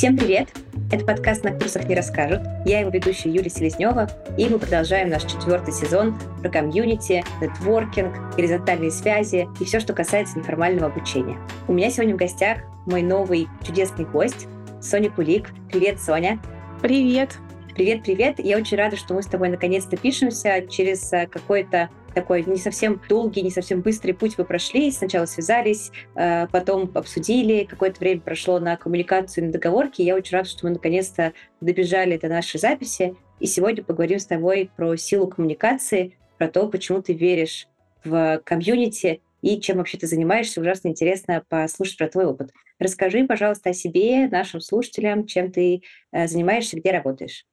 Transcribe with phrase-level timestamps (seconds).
[0.00, 0.48] Всем привет!
[0.90, 2.40] Это подкаст «На курсах не расскажут».
[2.64, 4.08] Я его ведущая Юлия Селезнева,
[4.38, 10.38] и мы продолжаем наш четвертый сезон про комьюнити, нетворкинг, горизонтальные связи и все, что касается
[10.38, 11.36] неформального обучения.
[11.68, 14.48] У меня сегодня в гостях мой новый чудесный гость
[14.80, 15.50] Соня Кулик.
[15.70, 16.40] Привет, Соня!
[16.80, 17.36] Привет!
[17.74, 18.36] Привет-привет!
[18.38, 23.00] Я очень рада, что мы с тобой наконец-то пишемся через э, какой-то такой не совсем
[23.08, 24.90] долгий, не совсем быстрый путь вы прошли.
[24.90, 30.02] Сначала связались, э, потом обсудили, какое-то время прошло на коммуникацию, на договорки.
[30.02, 33.16] Я очень рада, что мы наконец-то добежали до нашей записи.
[33.38, 37.68] И сегодня поговорим с тобой про силу коммуникации, про то, почему ты веришь
[38.04, 40.60] в комьюнити и чем вообще ты занимаешься.
[40.60, 42.50] Ужасно интересно послушать про твой опыт.
[42.78, 45.82] Расскажи, пожалуйста, о себе, нашим слушателям, чем ты
[46.12, 47.46] э, занимаешься, где работаешь.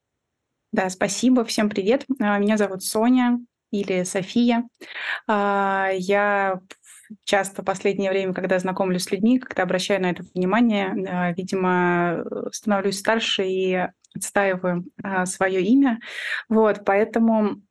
[0.71, 1.45] Да, спасибо.
[1.45, 2.05] Всем привет.
[2.19, 3.39] А, меня зовут Соня
[3.71, 4.63] или София.
[5.27, 6.59] А, я
[7.23, 12.23] часто в последнее время, когда знакомлюсь с людьми, когда обращаю на это внимание, а, видимо,
[12.51, 15.99] становлюсь старше и отстаиваю а, свое имя.
[16.49, 17.61] Вот, поэтому,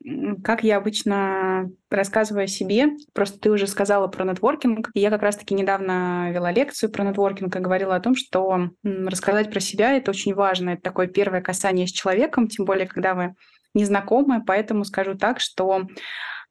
[0.44, 5.54] как я обычно рассказываю о себе, просто ты уже сказала про нетворкинг, я как раз-таки
[5.54, 10.34] недавно вела лекцию про нетворкинг и говорила о том, что рассказать про себя— это очень
[10.34, 13.34] важно, это такое первое касание с человеком, тем более, когда вы
[13.76, 15.82] незнакомы, поэтому скажу так, что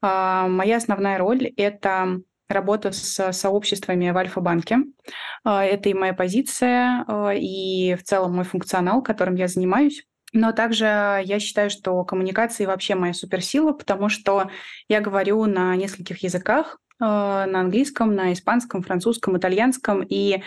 [0.01, 4.77] э, моя основная роль— это работа с сообществами в Альфа-банке.
[5.43, 10.05] Э, это и моя позиция, э, и в целом мой функционал, которым я занимаюсь.
[10.31, 14.49] Но также я считаю, что коммуникации вообще моя суперсила, потому что
[14.89, 20.41] я говорю на нескольких языках, на английском, на испанском, французском, итальянском, и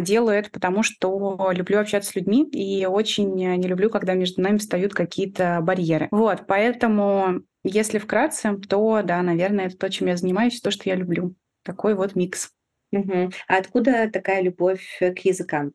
[0.00, 4.58] делаю это потому, что люблю общаться с людьми и очень не люблю, когда между нами
[4.58, 6.08] встают какие-то барьеры.
[6.10, 10.96] Вот, поэтому, если вкратце, то, да, наверное, это то, чем я занимаюсь, то, что я
[10.96, 11.34] люблю.
[11.62, 12.50] Такой вот микс.
[12.92, 13.30] Угу.
[13.48, 15.72] А откуда такая любовь к языкам?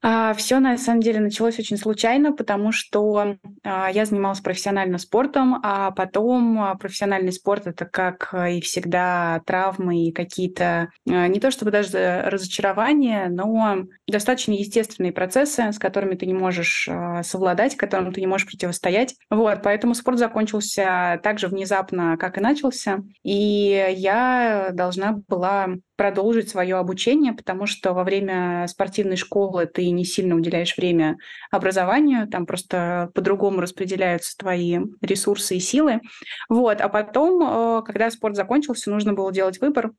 [0.00, 5.58] А, Все на самом деле началось очень случайно, потому что а, я занималась профессионально спортом,
[5.62, 11.72] а потом а, профессиональный спорт это как и всегда травмы и какие-то не то чтобы
[11.72, 16.88] даже разочарования, но достаточно естественные процессы, с которыми ты не можешь
[17.22, 19.16] совладать, которым ты не можешь противостоять.
[19.30, 25.68] Вот, поэтому спорт закончился так же внезапно, как и начался, и я должна была
[25.98, 31.18] продолжить свое обучение, потому что во время спортивной школы ты не сильно уделяешь время
[31.50, 36.00] образованию, там просто по-другому распределяются твои ресурсы и силы.
[36.48, 36.80] Вот.
[36.80, 39.92] А потом, э, когда спорт закончился, нужно было делать выбор,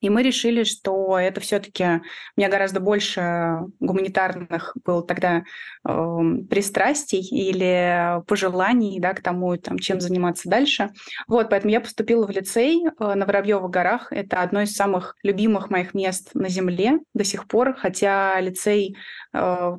[0.00, 2.00] и мы решили, что это все-таки у
[2.36, 5.44] меня гораздо больше гуманитарных было тогда
[5.88, 6.18] э,
[6.50, 10.90] пристрастий или пожеланий да, к тому, там, чем заниматься дальше.
[11.28, 14.12] Вот, поэтому я поступила в лицей э, на Воробьевых горах.
[14.12, 18.96] Это одно из самых любимых моих мест на Земле до сих пор, хотя лицей
[19.32, 19.76] э,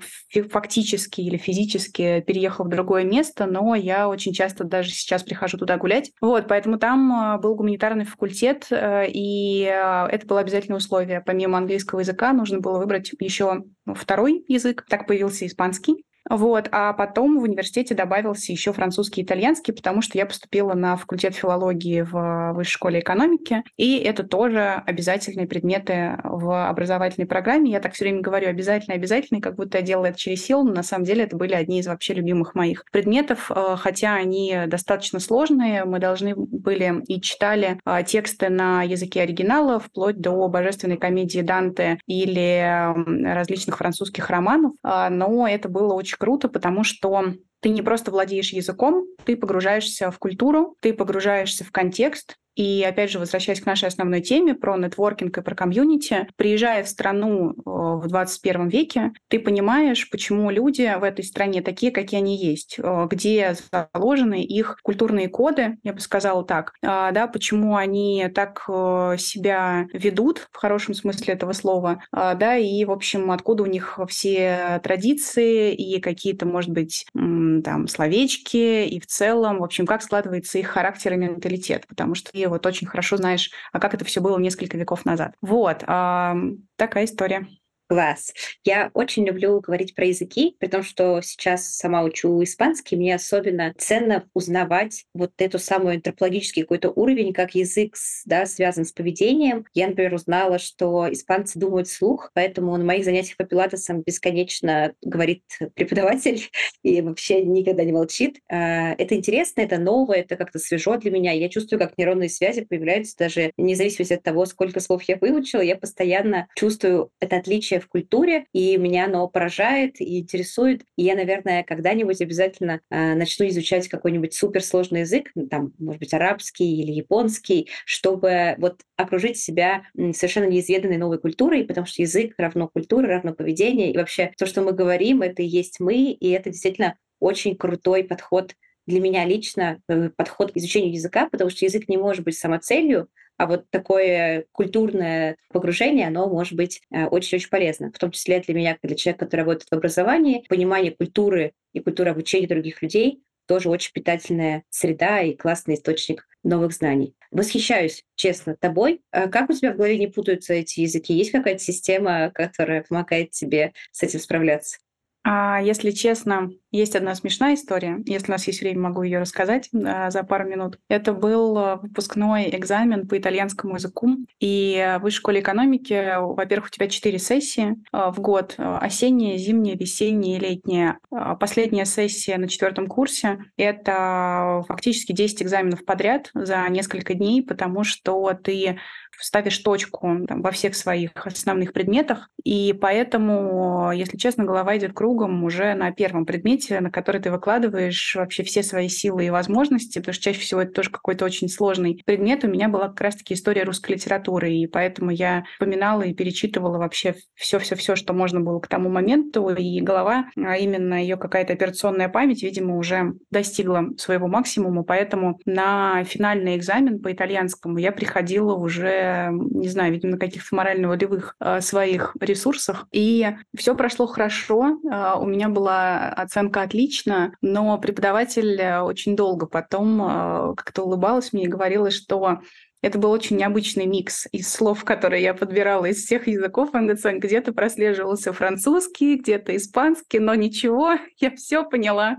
[0.52, 5.78] фактически или физически переехал в другое место, но я очень часто даже сейчас прихожу туда
[5.78, 6.12] гулять.
[6.22, 9.66] Вот, поэтому там э, был гуманитарный факультет, э, и
[10.08, 11.22] это было обязательное условие.
[11.22, 14.86] Помимо английского языка нужно было выбрать еще второй язык.
[14.90, 16.04] Так появился испанский.
[16.30, 16.68] Вот.
[16.72, 21.36] А потом в университете добавился еще французский и итальянский, потому что я поступила на факультет
[21.36, 27.72] филологии в высшей школе экономики, и это тоже обязательные предметы в образовательной программе.
[27.72, 30.74] Я так все время говорю обязательно, обязательно, как будто я делала это через силу, но
[30.74, 35.20] на самом деле это были одни из вообще любимых моих предметов, э, хотя они достаточно
[35.20, 35.86] сложные.
[35.86, 42.00] Мы должны были и читали э, тексты на языке оригинала, вплоть до божественной комедии Данте
[42.06, 42.94] или
[43.26, 48.12] различных французских романов, а, но это было очень очень круто, потому что ты не просто
[48.12, 53.68] владеешь языком, ты погружаешься в культуру, ты погружаешься в контекст, и опять же, возвращаясь к
[53.68, 59.14] нашей основной теме про нетворкинг и про комьюнити, приезжая в страну э, в 21 веке,
[59.28, 64.80] ты понимаешь, почему люди в этой стране такие, какие они есть, э, где заложены их
[64.82, 70.58] культурные коды, я бы сказала так, а, да, почему они так э, себя ведут в
[70.58, 76.48] хорошем смысле этого слова, да, и, в общем, откуда у них все традиции и какие-то,
[76.48, 81.86] может быть, там, словечки, и в целом, в общем, как складывается их характер и менталитет,
[81.88, 85.34] потому что вот очень хорошо знаешь, а как это все было несколько веков назад.
[85.42, 87.48] Вот, такая история.
[87.88, 88.34] Класс.
[88.66, 93.74] Я очень люблю говорить про языки, при том, что сейчас сама учу испанский, мне особенно
[93.78, 97.96] ценно узнавать вот эту самую антропологический какой-то уровень, как язык
[98.26, 99.66] да, связан с поведением.
[99.74, 105.44] Я, например, узнала, что испанцы думают вслух, поэтому на моих занятиях по пилатесам бесконечно говорит
[105.76, 106.50] преподаватель
[106.84, 108.40] и вообще никогда не молчит.
[108.52, 111.32] А, это интересно, это новое, это как-то свежо для меня.
[111.32, 115.62] Я чувствую, как нейронные связи появляются даже вне зависимости от того, сколько слов я выучила,
[115.62, 120.84] я постоянно чувствую это отличие в культуре, и меня оно поражает и интересует.
[120.96, 126.82] И я, наверное, когда-нибудь обязательно э, начну изучать какой-нибудь суперсложный язык, там, может быть, арабский
[126.82, 133.08] или японский, чтобы вот окружить себя совершенно неизведанной новой культурой, потому что язык равно культура,
[133.08, 133.92] равно поведение.
[133.92, 138.04] И вообще то, что мы говорим, это и есть мы, и это действительно очень крутой
[138.04, 138.54] подход
[138.88, 143.10] для меня лично, э, подход к изучению языка, потому что язык не может быть самоцелью,
[143.38, 148.56] а вот такое культурное погружение, оно может быть э, очень-очень полезно, в том числе для
[148.56, 153.22] меня, как для человека, который работает в образовании, понимание культуры и культуры обучения других людей
[153.48, 157.16] тоже очень питательная среда и классный источник новых знаний.
[157.32, 159.02] Восхищаюсь, честно, тобой.
[159.12, 161.14] А как у тебя в голове не путаются эти языки?
[161.14, 164.78] Есть какая-то система, которая помогает тебе с этим справляться?
[165.24, 168.00] А, если честно, есть одна смешная история.
[168.06, 170.80] Если у нас есть время, могу ее рассказать а, за пару минут.
[170.90, 174.18] Это был а, выпускной экзамен по итальянскому языку.
[174.40, 178.56] И в высшей школе экономики, во-первых, у тебя четыре сессии в год.
[178.58, 181.00] Осенняя, зимняя, весенняя и летняя.
[181.40, 188.34] Последняя сессия на четвертом курсе— это фактически 10 экзаменов подряд за несколько дней, потому что
[188.34, 188.78] ты
[189.20, 195.44] ставишь точку там, во всех своих основных предметах, и поэтому, если честно, голова идет кругом
[195.44, 200.14] уже на первом предмете, на который ты выкладываешь вообще все свои силы и возможности, потому
[200.14, 202.44] что чаще всего это тоже какой-то очень сложный предмет.
[202.44, 207.16] У меня была как раз-таки история русской литературы, и поэтому я вспоминала и перечитывала вообще
[207.36, 212.44] все-все-все, что можно было к тому моменту, и голова, а именно ее какая-то операционная память,
[212.44, 219.70] видимо, уже достигла своего максимума, поэтому на финальный экзамен по итальянскому я приходила уже не
[219.70, 222.88] знаю, видимо, на каких-то морально-волевых э, своих ресурсах.
[222.92, 224.80] И все прошло хорошо.
[224.92, 231.34] Э, у меня была оценка отлично, но преподаватель э, очень долго потом э, как-то улыбалась
[231.34, 232.40] мне и говорила, что
[232.88, 237.06] это был очень необычный микс из слов, которые я подбирала из всех языков МГЦ.
[237.18, 242.18] Где-то прослеживался французский, где-то испанский, но ничего, я все поняла.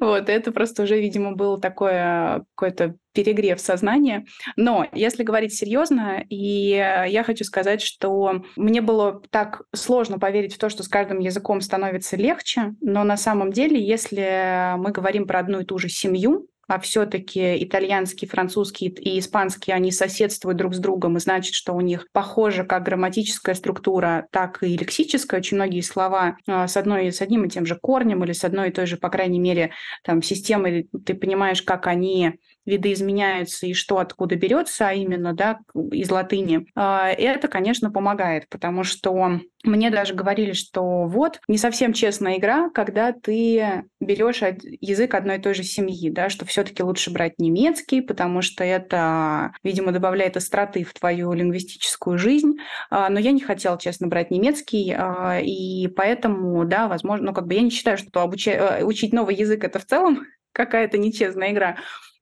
[0.00, 4.24] Вот, это просто уже, видимо, было такое какое-то перегрев сознания.
[4.56, 10.58] Но если говорить серьезно, и я хочу сказать, что мне было так сложно поверить в
[10.58, 15.40] то, что с каждым языком становится легче, но на самом деле, если мы говорим про
[15.40, 20.78] одну и ту же семью, а все-таки итальянский, французский и испанский, они соседствуют друг с
[20.78, 25.40] другом, и значит, что у них похоже как грамматическая структура, так и лексическая.
[25.40, 28.68] Очень многие слова а, с, одной, с одним и тем же корнем или с одной
[28.68, 29.72] и той же, по крайней мере,
[30.04, 36.10] там, системой, ты понимаешь, как они видоизменяются и что откуда берется, а именно да, из
[36.10, 42.38] латыни, а, это, конечно, помогает, потому что мне даже говорили, что вот не совсем честная
[42.38, 44.40] игра, когда ты берешь
[44.80, 49.52] язык одной и той же семьи, да, что все-таки лучше брать немецкий, потому что это,
[49.62, 52.54] видимо, добавляет остроты в твою лингвистическую жизнь.
[52.88, 57.46] А, но я не хотела, честно, брать немецкий, а, и поэтому, да, возможно, ну как
[57.46, 61.52] бы я не считаю, что обучать, э, учить новый язык это в целом какая-то нечестная
[61.52, 61.76] игра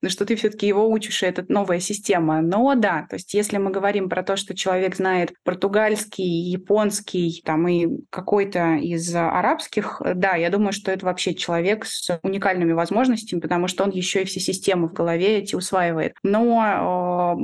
[0.07, 2.41] что ты все-таки его учишь, и это новая система.
[2.41, 7.67] Но да, то есть если мы говорим про то, что человек знает португальский, японский, там
[7.67, 13.69] и какой-то из арабских, да, я думаю, что это вообще человек с уникальными возможностями, потому
[13.69, 16.15] что он еще и все системы в голове эти усваивает.
[16.23, 17.43] Но э,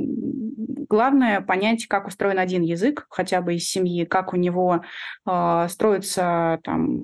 [0.89, 4.81] главное понять, как устроен один язык, хотя бы из семьи, как у него
[5.27, 7.01] э, строится там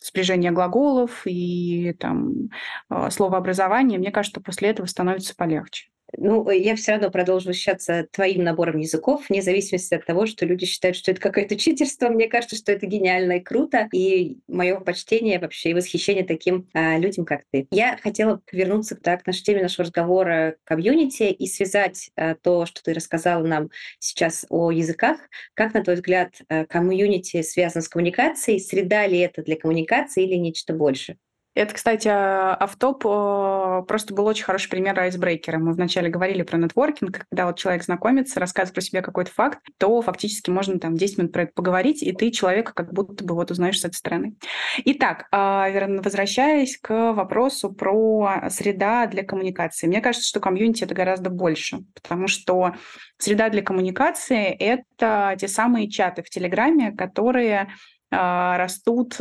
[0.00, 2.50] сближение глаголов и там
[2.88, 5.88] а, словообразование, мне кажется, после этого становится полегче.
[6.16, 10.64] Ну, я все равно продолжу восхищаться твоим набором языков, вне зависимости от того, что люди
[10.64, 12.08] считают, что это какое-то читерство.
[12.08, 13.88] Мне кажется, что это гениально и круто.
[13.92, 17.66] И мое почтение вообще и восхищение таким а, людям, как ты.
[17.70, 22.82] Я хотела вернуться да, к нашей теме нашего разговора комьюнити и связать а, то, что
[22.82, 25.18] ты рассказала нам сейчас о языках.
[25.54, 28.60] Как, на твой взгляд, а, комьюнити связан с коммуникацией?
[28.60, 31.16] Среда ли это для коммуникации или нечто больше?
[31.56, 33.02] Это, кстати, автоп
[33.88, 35.58] просто был очень хороший пример айсбрейкера.
[35.58, 40.02] Мы вначале говорили про нетворкинг, когда вот человек знакомится, рассказывает про себя какой-то факт, то
[40.02, 43.50] фактически можно там 10 минут про это поговорить, и ты человека как будто бы вот
[43.50, 44.34] узнаешь с этой стороны.
[44.84, 45.70] Итак, а,
[46.02, 49.86] возвращаясь к вопросу про среда для коммуникации.
[49.86, 52.74] Мне кажется, что комьюнити— это гораздо больше, потому что
[53.16, 57.68] среда для коммуникации— это те самые чаты в Телеграме, которые
[58.10, 59.18] а, растут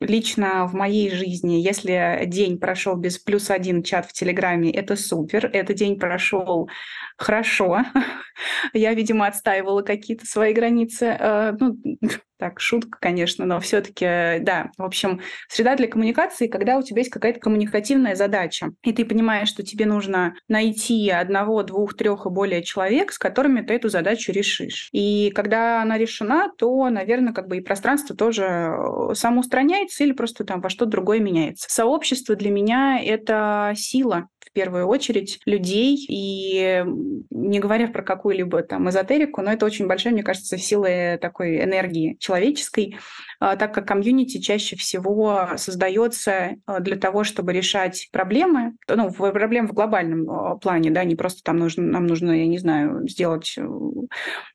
[0.00, 5.48] лично в моей жизни, если день прошел без плюс один чат в Телеграме, это супер.
[5.52, 6.68] Этот день прошел
[7.16, 7.82] хорошо.
[8.72, 11.16] Я, видимо, отстаивала какие-то свои границы.
[11.18, 11.76] Э, ну,
[12.40, 14.70] Так, шутка, конечно, но все-таки, да.
[14.78, 19.48] В общем, среда для коммуникации, когда у тебя есть какая-то коммуникативная задача, и ты понимаешь,
[19.48, 24.32] что тебе нужно найти одного, двух, трех и более человек, с которыми ты эту задачу
[24.32, 24.88] решишь.
[24.92, 30.44] И когда она решена, то, наверное, как бы и пространство тоже э, самоустраняется или просто
[30.44, 31.68] там во что-то другое меняется.
[31.68, 36.84] Сообщество для меня— это сила, в первую очередь людей, и
[37.30, 42.16] не говоря про какую-либо там эзотерику, но это очень большая, мне кажется, сила такой энергии
[42.30, 42.96] человеческой,
[43.40, 49.68] а, так как комьюнити чаще всего создается а, для того, чтобы решать проблемы, ну, проблемы
[49.68, 53.54] в глобальном а, плане, да, не просто там нужно, нам нужно, я не знаю, сделать
[53.58, 53.66] э,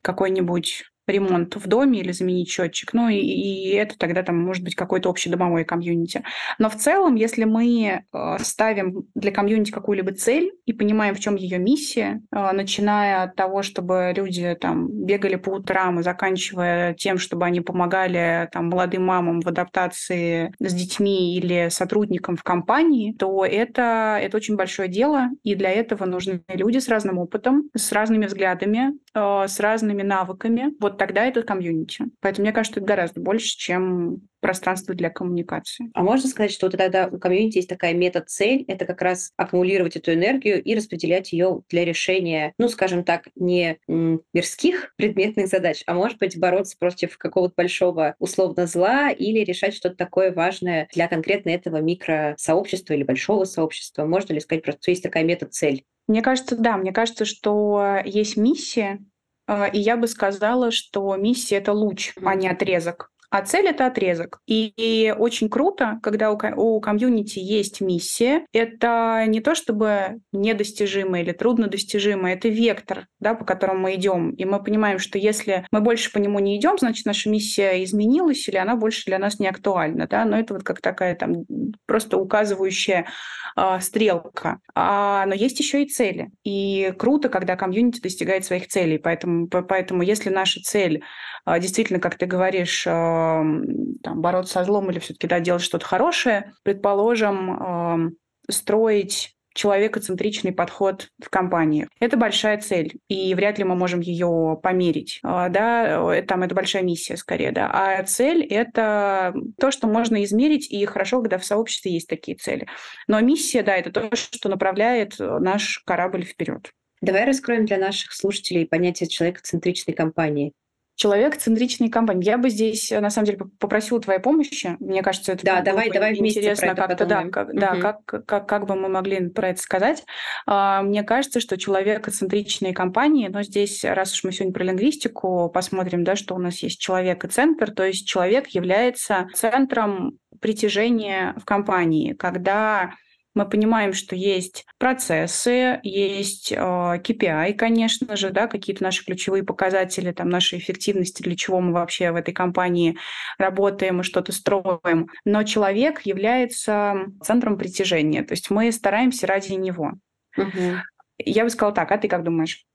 [0.01, 2.93] какой-нибудь ремонт в доме или заменить счетчик.
[2.93, 6.24] Ну и, и это тогда там может быть какой-то общий домовой комьюнити.
[6.59, 11.35] Но в целом, если мы э, ставим для комьюнити какую-либо цель и понимаем, в чем
[11.35, 17.17] ее миссия, э, начиная от того, чтобы люди там бегали по утрам и заканчивая тем,
[17.17, 23.45] чтобы они помогали там молодым мамам в адаптации с детьми или сотрудникам в компании, то
[23.45, 28.25] это, это очень большое дело, и для этого нужны люди с разным опытом, с разными
[28.25, 30.74] взглядами, э, с разными навыками.
[30.79, 32.05] Вот тогда это комьюнити.
[32.21, 35.89] Поэтому мне кажется, это гораздо больше, чем пространство для коммуникации.
[35.95, 39.95] А можно сказать, что вот тогда у комьюнити есть такая мета-цель, это как раз аккумулировать
[39.95, 45.95] эту энергию и распределять ее для решения, ну, скажем так, не мирских предметных задач, а
[45.95, 51.49] может быть бороться против какого-то большого условно зла или решать что-то такое важное для конкретно
[51.49, 54.05] этого микросообщества или большого сообщества.
[54.05, 55.85] Можно ли сказать, что есть такая мета-цель?
[56.07, 56.77] Мне кажется, да.
[56.77, 58.99] Мне кажется, что есть миссия,
[59.47, 63.11] и я бы сказала, что миссия— это луч, а не отрезок.
[63.35, 64.39] А цель— это отрезок.
[64.45, 68.45] И, и очень круто, когда у, у комьюнити есть миссия.
[68.53, 74.31] Это не то чтобы недостижимо или труднодостижимо, это вектор, да, по которому мы идем.
[74.31, 78.47] И мы понимаем, что если мы больше по нему не идем, значит, наша миссия изменилась
[78.47, 80.07] или она больше для нас не актуальна.
[80.07, 80.23] Да?
[80.23, 81.43] Но это вот как такая там
[81.85, 83.07] просто указывающая
[83.55, 84.59] э, стрелка.
[84.74, 86.31] А, но есть еще и цели.
[86.43, 88.97] И круто, когда комьюнити достигает своих целей.
[88.97, 91.03] Поэтому, поэтому если наша цель
[91.45, 95.85] э, действительно, как ты говоришь, э, там, бороться со злом или все-таки да, делать что-то
[95.85, 98.15] хорошее, предположим,
[98.50, 101.88] строить человекоцентричный подход в компании.
[102.00, 105.19] Это большая цель, и вряд ли мы можем ее померить.
[105.24, 107.71] А, да, э, там это большая миссия скорее, да.
[107.71, 112.67] А цель— это то, что можно измерить, и хорошо, когда в сообществе есть такие цели.
[113.07, 116.71] Но миссия, да, это то, что направляет наш корабль вперед.
[117.01, 120.53] Давай раскроем для наших слушателей понятие человекоцентричной компании
[120.95, 122.25] человек-центричной компании.
[122.25, 124.77] Я бы здесь, на самом деле, попросила твоей помощи.
[124.79, 127.59] Мне кажется, это да, давай, давай интересно как-то, да, как, угу.
[127.59, 130.03] да как, как, как бы мы могли про это сказать.
[130.45, 136.03] А, мне кажется, что человекоцентричные компании, но здесь, раз уж мы сегодня про лингвистику, посмотрим,
[136.03, 141.45] да, что у нас есть человек и центр, то есть человек является центром притяжения в
[141.45, 142.93] компании, когда
[143.35, 150.11] мы понимаем, что есть процессы, есть э, KPI, конечно же, да, какие-то наши ключевые показатели,
[150.13, 152.97] там, нашей эффективности, для чего мы вообще в этой компании
[153.37, 155.09] работаем и что-то строим.
[155.25, 159.93] Но человек является центром притяжения, то есть мы стараемся ради него.
[160.37, 160.77] Угу.
[161.17, 162.65] Я бы сказала так, а ты как думаешь?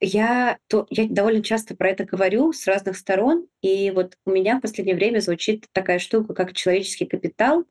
[0.00, 4.58] Я, то, я довольно часто про это говорю с разных сторон, и вот у меня
[4.58, 7.64] в последнее время звучит такая штука, как человеческий капитал,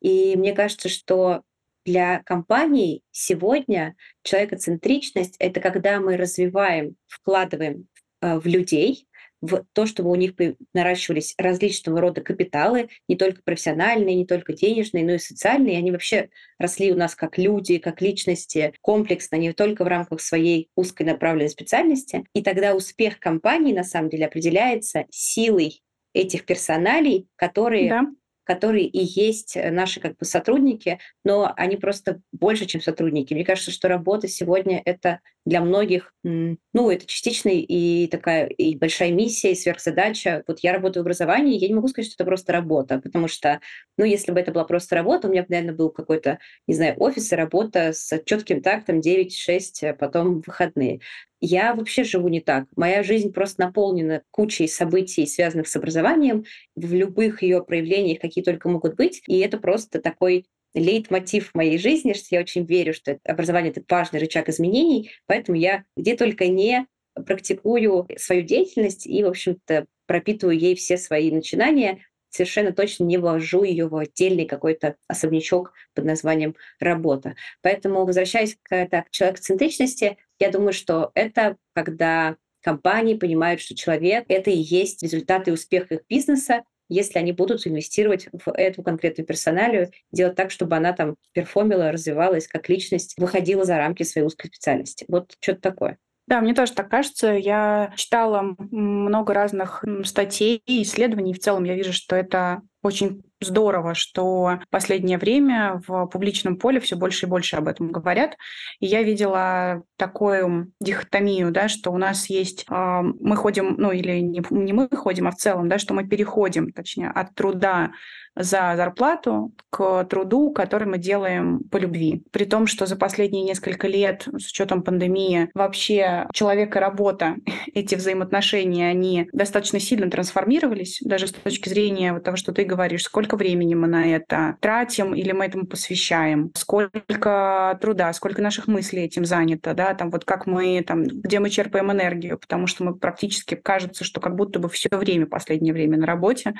[0.00, 1.42] и мне кажется, что
[1.86, 7.86] для компаний сегодня человекоцентричность— это когда мы развиваем, вкладываем
[8.20, 9.06] э, в людей,
[9.40, 10.32] в то, чтобы у них
[10.74, 15.78] наращивались различного рода капиталы, не только профессиональные, не только денежные, но и социальные.
[15.78, 20.70] Они вообще росли у нас как люди, как личности, комплексно, не только в рамках своей
[20.74, 22.24] узкой направленной специальности.
[22.32, 28.06] И тогда успех компании на самом деле определяется силой этих персоналей, которые да
[28.46, 33.34] которые и есть э, наши как бы сотрудники, но они просто больше, чем сотрудники.
[33.34, 39.12] Мне кажется, что работа сегодня это для многих, ну, это частично и такая и большая
[39.12, 40.42] миссия, и сверхзадача.
[40.46, 43.60] Вот я работаю в образовании, я не могу сказать, что это просто работа, потому что,
[43.96, 46.94] ну, если бы это была просто работа, у меня бы, наверное, был какой-то, не знаю,
[46.98, 51.00] офис и работа с четким тактом 9-6, а потом выходные.
[51.40, 52.64] Я вообще живу не так.
[52.76, 58.68] Моя жизнь просто наполнена кучей событий, связанных с образованием, в любых ее проявлениях, какие только
[58.68, 59.22] могут быть.
[59.26, 64.20] И это просто такой лейтмотив моей жизни, что я очень верю, что образование— это важный
[64.20, 70.74] рычаг изменений, поэтому я где только не практикую свою деятельность и, в общем-то, пропитываю ей
[70.74, 77.34] все свои начинания, совершенно точно не вложу ее в отдельный какой-то особнячок под названием работа.
[77.62, 84.24] Поэтому, возвращаясь к, так, к человекоцентричности, я думаю, что это когда компании понимают, что человек—
[84.28, 89.90] это и есть результаты успеха их бизнеса, если они будут инвестировать в эту конкретную персоналию,
[90.12, 95.04] делать так, чтобы она там перформила, развивалась как личность, выходила за рамки своей узкой специальности.
[95.08, 95.98] Вот что-то такое.
[96.26, 97.32] Да, мне тоже так кажется.
[97.32, 101.32] Я читала много разных статей и исследований.
[101.32, 106.80] В целом я вижу, что это очень здорово, что в последнее время в публичном поле
[106.80, 108.36] все больше и больше об этом говорят.
[108.80, 114.20] И я видела такую дихотомию, да, что у нас есть, э, мы ходим, ну или
[114.20, 117.92] не, не мы ходим, а в целом, да, что мы переходим, точнее, от труда
[118.36, 122.22] за зарплату к труду, который мы делаем по любви.
[122.30, 127.36] При том, что за последние несколько лет, с учетом пандемии, вообще человек и работа,
[127.74, 132.75] эти взаимоотношения, они достаточно сильно трансформировались, даже с точки зрения вот того, что ты говоришь,
[132.98, 139.02] сколько времени мы на это тратим или мы этому посвящаем, сколько труда, сколько наших мыслей
[139.02, 142.94] этим занято, да, там вот как мы, там, где мы черпаем энергию, потому что мы
[142.94, 146.54] практически кажется, что как будто бы все время, последнее время на работе.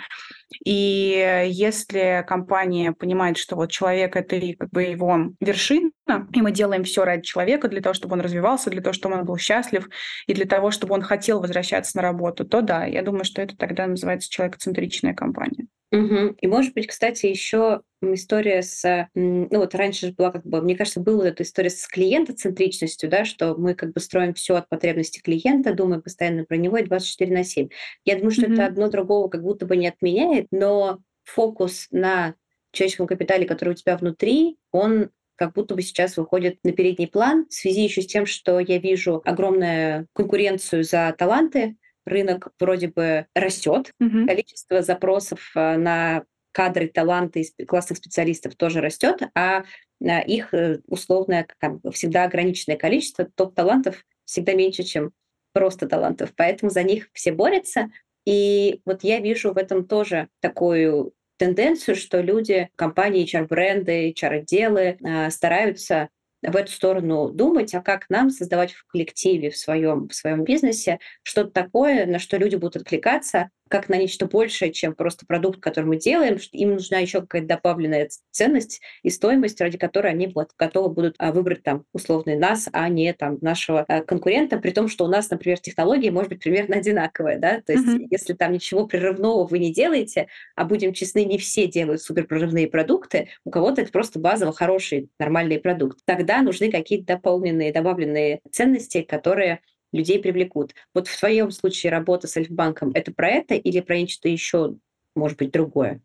[0.65, 5.91] И если компания понимает, что вот человек— это как бы его вершина,
[6.33, 9.25] и мы делаем все ради человека для того, чтобы он развивался, для того, чтобы он
[9.25, 9.89] был счастлив,
[10.27, 13.57] и для того, чтобы он хотел возвращаться на работу, то да, я думаю, что это
[13.57, 15.67] тогда называется человекоцентричная компания.
[15.93, 16.37] Угу.
[16.41, 19.09] И, может быть, кстати, еще история с...
[19.15, 20.61] Ну, вот раньше же была как бы...
[20.61, 24.69] Мне кажется, была эта история с клиентоцентричностью, да, что мы как бы строим все от
[24.69, 27.69] потребностей клиента, думаем постоянно про него и 24 на 7.
[28.05, 28.55] Я думаю, что угу.
[28.55, 32.35] это одно другого как будто бы не отменяет, но фокус на
[32.73, 37.47] человеческом капитале, который у тебя внутри, он как будто бы сейчас выходит на передний план
[37.49, 41.77] в связи еще с тем, что я вижу огромную конкуренцию за таланты,
[42.07, 44.27] рынок вроде бы растет, угу.
[44.27, 49.65] количество запросов э, на кадры, таланты классных специалистов тоже растет, а
[50.01, 55.13] их э, условное как, всегда ограниченное количество топ-талантов всегда меньше, чем
[55.53, 56.33] просто талантов.
[56.37, 57.91] Поэтому за них все борются.
[58.27, 65.31] И вот я вижу в этом тоже такую тенденцию, что люди, компании, HR-бренды, HR-отделы э,
[65.31, 66.09] стараются
[66.47, 70.99] в эту сторону думать, а как нам создавать в коллективе, в своем, в своем бизнесе
[71.23, 75.87] что-то такое, на что люди будут откликаться, как на нечто большее, чем просто продукт, который
[75.87, 76.39] мы делаем.
[76.53, 81.63] Им нужна еще какая-то добавленная ценность и стоимость, ради которой они готовы будут а, выбрать
[81.63, 85.59] там условный нас, а не там нашего а, конкурента, при том, что у нас, например,
[85.59, 88.07] технологии может быть примерно одинаковые, да, то есть mm-hmm.
[88.11, 93.29] если там ничего прерывного вы не делаете, а будем честны, не все делают суперпрорывные продукты,
[93.45, 99.61] у кого-то это просто базово хороший, нормальный продукт, тогда нужны какие-то дополненные, добавленные ценности, которые
[99.93, 100.75] людей привлекут.
[100.95, 104.77] Вот в твоем случае работа с Альфбанком— это про это или про нечто еще,
[105.15, 106.01] может быть, другое?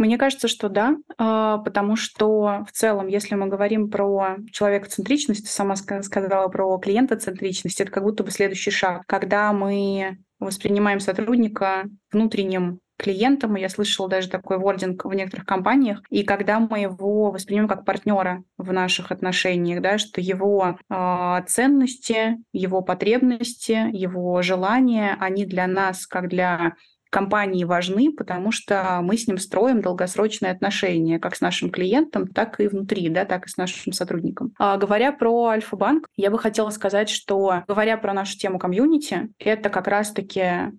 [0.00, 5.50] Мне кажется, что да, а, потому что в целом, если мы говорим про человекоцентричность, ты
[5.50, 12.80] сама сказала про клиентоцентричность, это как будто бы следующий шаг, когда мы воспринимаем сотрудника внутренним
[13.00, 17.68] клиентом, и я слышала даже такой вординг в некоторых компаниях, и когда мы его воспринимаем
[17.68, 25.44] как партнера в наших отношениях, да, что его э, ценности, его потребности, его желания, они
[25.44, 26.74] для нас, как для
[27.10, 32.60] компании важны, потому что мы с ним строим долгосрочные отношения, как с нашим клиентом, так
[32.60, 34.54] и внутри, да, так и с нашим сотрудником.
[34.58, 39.68] А, говоря про Альфа-банк, я бы хотела сказать, что, говоря про нашу тему комьюнити, это
[39.68, 40.70] как раз-таки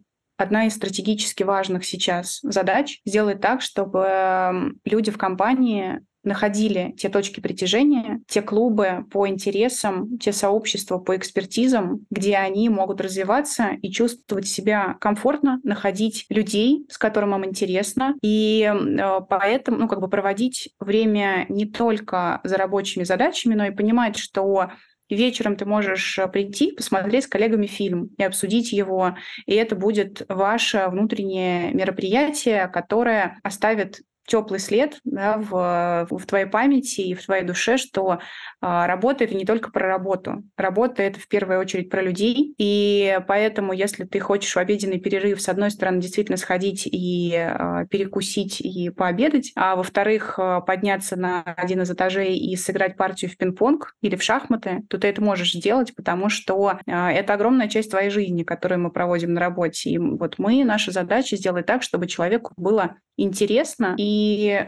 [0.42, 7.40] одна из стратегически важных сейчас задач сделать так, чтобы люди в компании находили те точки
[7.40, 14.48] притяжения, те клубы по интересам, те сообщества по экспертизам, где они могут развиваться и чувствовать
[14.48, 20.70] себя комфортно, находить людей, с которым им интересно, и э, поэтому, ну, как бы проводить
[20.80, 24.70] время не только за рабочими задачами, но и понимать, что
[25.16, 29.16] вечером ты можешь э, прийти, посмотреть с коллегами фильм и обсудить его.
[29.46, 37.02] И это будет ваше внутреннее мероприятие, которое оставит теплый след да, в, в твоей памяти
[37.02, 38.20] и в твоей душе, что
[38.62, 40.44] а, работа это не только про работу.
[40.56, 42.56] Работа это в первую очередь про людей.
[42.58, 47.86] И поэтому, если ты хочешь в обеденный перерыв, с одной стороны, действительно сходить и а,
[47.88, 53.36] перекусить и пообедать, а во-вторых, а, подняться на один из этажей и сыграть партию в
[53.36, 57.92] пинг-понг или в шахматы, то ты это можешь сделать, потому что а, это огромная часть
[57.92, 59.90] твоей жизни, которую мы проводим на работе.
[59.90, 64.21] И вот мы, наша задача сделать так, чтобы человеку было интересно и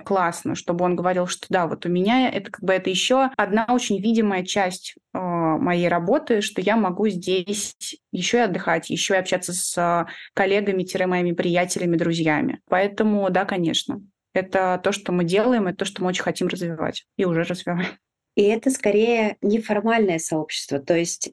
[0.05, 3.65] классно, чтобы он говорил, что да, вот у меня это как бы это еще одна
[3.69, 7.75] очень видимая часть э, моей работы, что я могу здесь
[8.11, 12.59] еще и отдыхать, еще и общаться с коллегами-моими приятелями, друзьями.
[12.69, 14.01] Поэтому да, конечно,
[14.33, 17.87] это то, что мы делаем, это то, что мы очень хотим развивать и уже развиваем.
[18.35, 21.29] И это скорее неформальное сообщество, то есть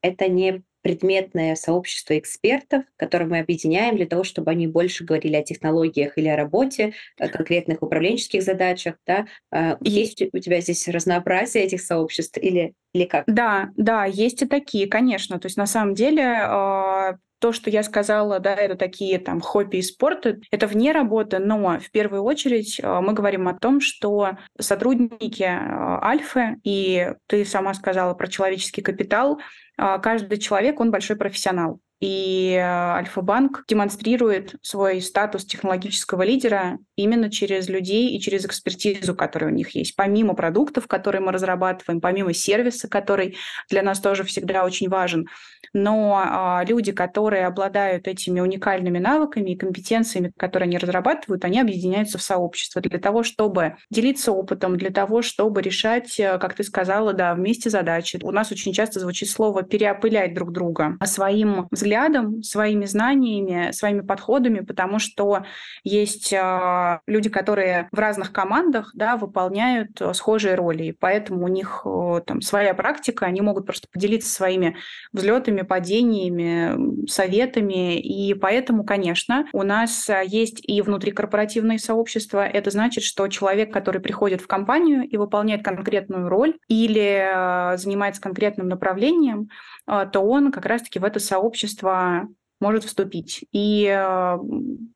[0.00, 5.42] это не предметное сообщество экспертов, которые мы объединяем для того, чтобы они больше говорили о
[5.42, 8.94] технологиях или о работе, о конкретных управленческих задачах.
[9.04, 9.26] Да?
[9.50, 13.24] А, есть у тебя здесь разнообразие этих сообществ или, или как?
[13.26, 15.40] Да, да, есть и такие, конечно.
[15.40, 19.78] То есть на самом деле а, то, что я сказала, да, это такие там хобби
[19.78, 24.36] и спорты, это вне работы, но в первую очередь а, мы говорим о том, что
[24.56, 29.40] сотрудники Альфы, и ты сама сказала про человеческий капитал,
[29.76, 31.80] каждый человек, он большой профессионал.
[32.00, 39.50] И э, Альфа-банк демонстрирует свой статус технологического лидера именно через людей и через экспертизу, которая
[39.50, 39.96] у них есть.
[39.96, 43.36] Помимо продуктов, которые мы разрабатываем, помимо сервиса, который
[43.70, 45.26] для нас тоже всегда очень важен.
[45.72, 52.18] Но а, люди, которые обладают этими уникальными навыками и компетенциями, которые они разрабатывают, они объединяются
[52.18, 57.14] в сообщество для того, чтобы делиться опытом, для того, чтобы решать, э, как ты сказала,
[57.14, 58.18] да, вместе задачи.
[58.22, 64.00] У нас очень часто звучит слово «переопылять друг друга» своим взглядом взглядом, своими знаниями, своими
[64.00, 65.44] подходами, потому что
[65.84, 71.48] есть э, люди, которые в разных командах да, выполняют э, схожие роли, и поэтому у
[71.48, 74.76] них э, там своя практика, они могут просто поделиться своими
[75.12, 82.44] взлетами, падениями, советами, и поэтому, конечно, у нас есть и внутрикорпоративные сообщества.
[82.44, 88.68] Это значит, что человек, который приходит в компанию и выполняет конкретную роль или занимается конкретным
[88.68, 89.48] направлением,
[89.86, 92.28] то он как раз-таки в это сообщество сообщество
[92.60, 94.38] может вступить и э,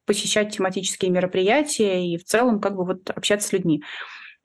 [0.07, 3.83] посещать тематические мероприятия и в целом как бы вот общаться с людьми.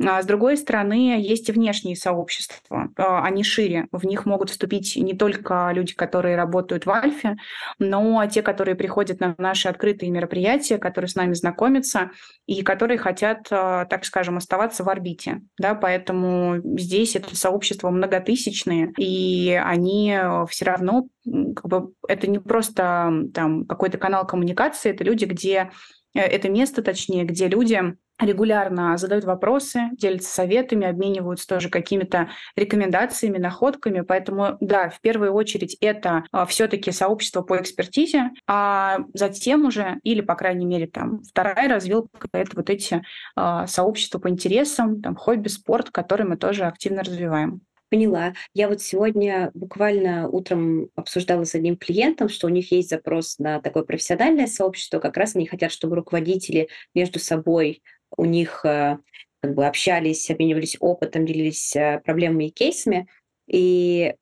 [0.03, 2.89] А с другой стороны, есть и внешние сообщества.
[2.97, 3.88] А, они шире.
[3.91, 7.38] В них могут вступить не только люди, которые работают в Альфе,
[7.79, 12.12] но те, которые приходят на наши открытые мероприятия, которые с нами знакомятся
[12.45, 15.41] и которые хотят, а, так скажем, оставаться в орбите.
[15.58, 20.17] Да, поэтому здесь это сообщество многотысячные, и они
[20.49, 25.71] все равно как бы, это не просто там какой-то канал коммуникации, это люди, где
[26.13, 33.38] э, это место, точнее, где люди регулярно задают вопросы, делятся советами, обмениваются тоже какими-то рекомендациями,
[33.38, 34.01] находками.
[34.01, 40.21] Поэтому, да, в первую очередь это а, все-таки сообщество по экспертизе, а затем уже, или,
[40.21, 43.04] по крайней мере, там, вторая развилка— это вот эти
[43.36, 47.62] а, сообщества по интересам, там, хобби, спорт, которые мы тоже активно развиваем.
[47.89, 48.34] Поняла.
[48.54, 53.62] Я вот сегодня буквально утром обсуждала с одним клиентом, что у них есть запрос на
[53.62, 54.99] такое профессиональное сообщество.
[54.99, 57.84] Как раз они хотят, чтобы руководители между собой
[58.17, 58.97] у них э,
[59.41, 63.08] как бы общались, обменивались опытом, делились э, проблемами и кейсами.
[63.47, 64.15] И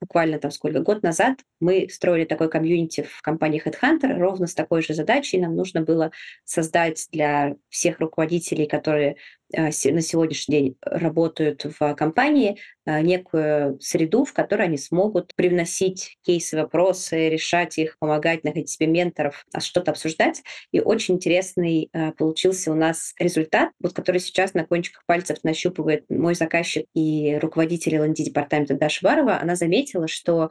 [0.00, 4.82] буквально там сколько, год назад мы строили такой комьюнити в компании Headhunter ровно с такой
[4.82, 5.40] же задачей.
[5.40, 6.10] Нам нужно было
[6.44, 9.16] создать для всех руководителей, которые
[9.52, 16.56] на сегодняшний день работают в компании, э, некую среду, в которой они смогут привносить кейсы,
[16.56, 20.42] вопросы, решать их, помогать, находить себе менторов, а что-то обсуждать.
[20.72, 26.34] И очень интересный получился у нас результат, вот который сейчас на кончиках пальцев нащупывает мой
[26.34, 29.40] заказчик и руководитель ЛНД-департамента Даша Варова.
[29.40, 30.50] Она заметила, что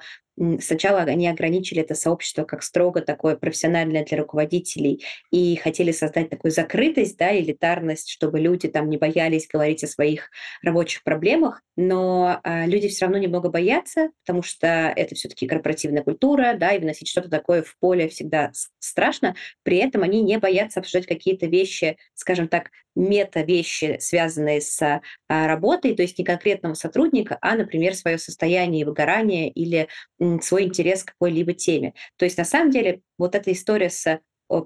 [0.59, 6.51] Сначала они ограничили это сообщество как строго такое профессиональное для руководителей и хотели создать такую
[6.51, 10.31] закрытость, да, элитарность, чтобы люди там не боялись говорить о своих
[10.63, 16.55] рабочих проблемах, но а, люди все равно немного боятся, потому что это все-таки корпоративная культура,
[16.57, 19.35] да, и выносить что-то такое в поле всегда страшно.
[19.61, 25.95] При этом они не боятся обсуждать какие-то вещи, скажем так, мета-вещи, связанные с а, работой,
[25.95, 29.87] то есть не конкретного сотрудника, а, например, свое состояние выгорания или
[30.41, 31.93] свой интерес к какой-либо теме.
[32.17, 34.19] То есть на самом деле вот эта история с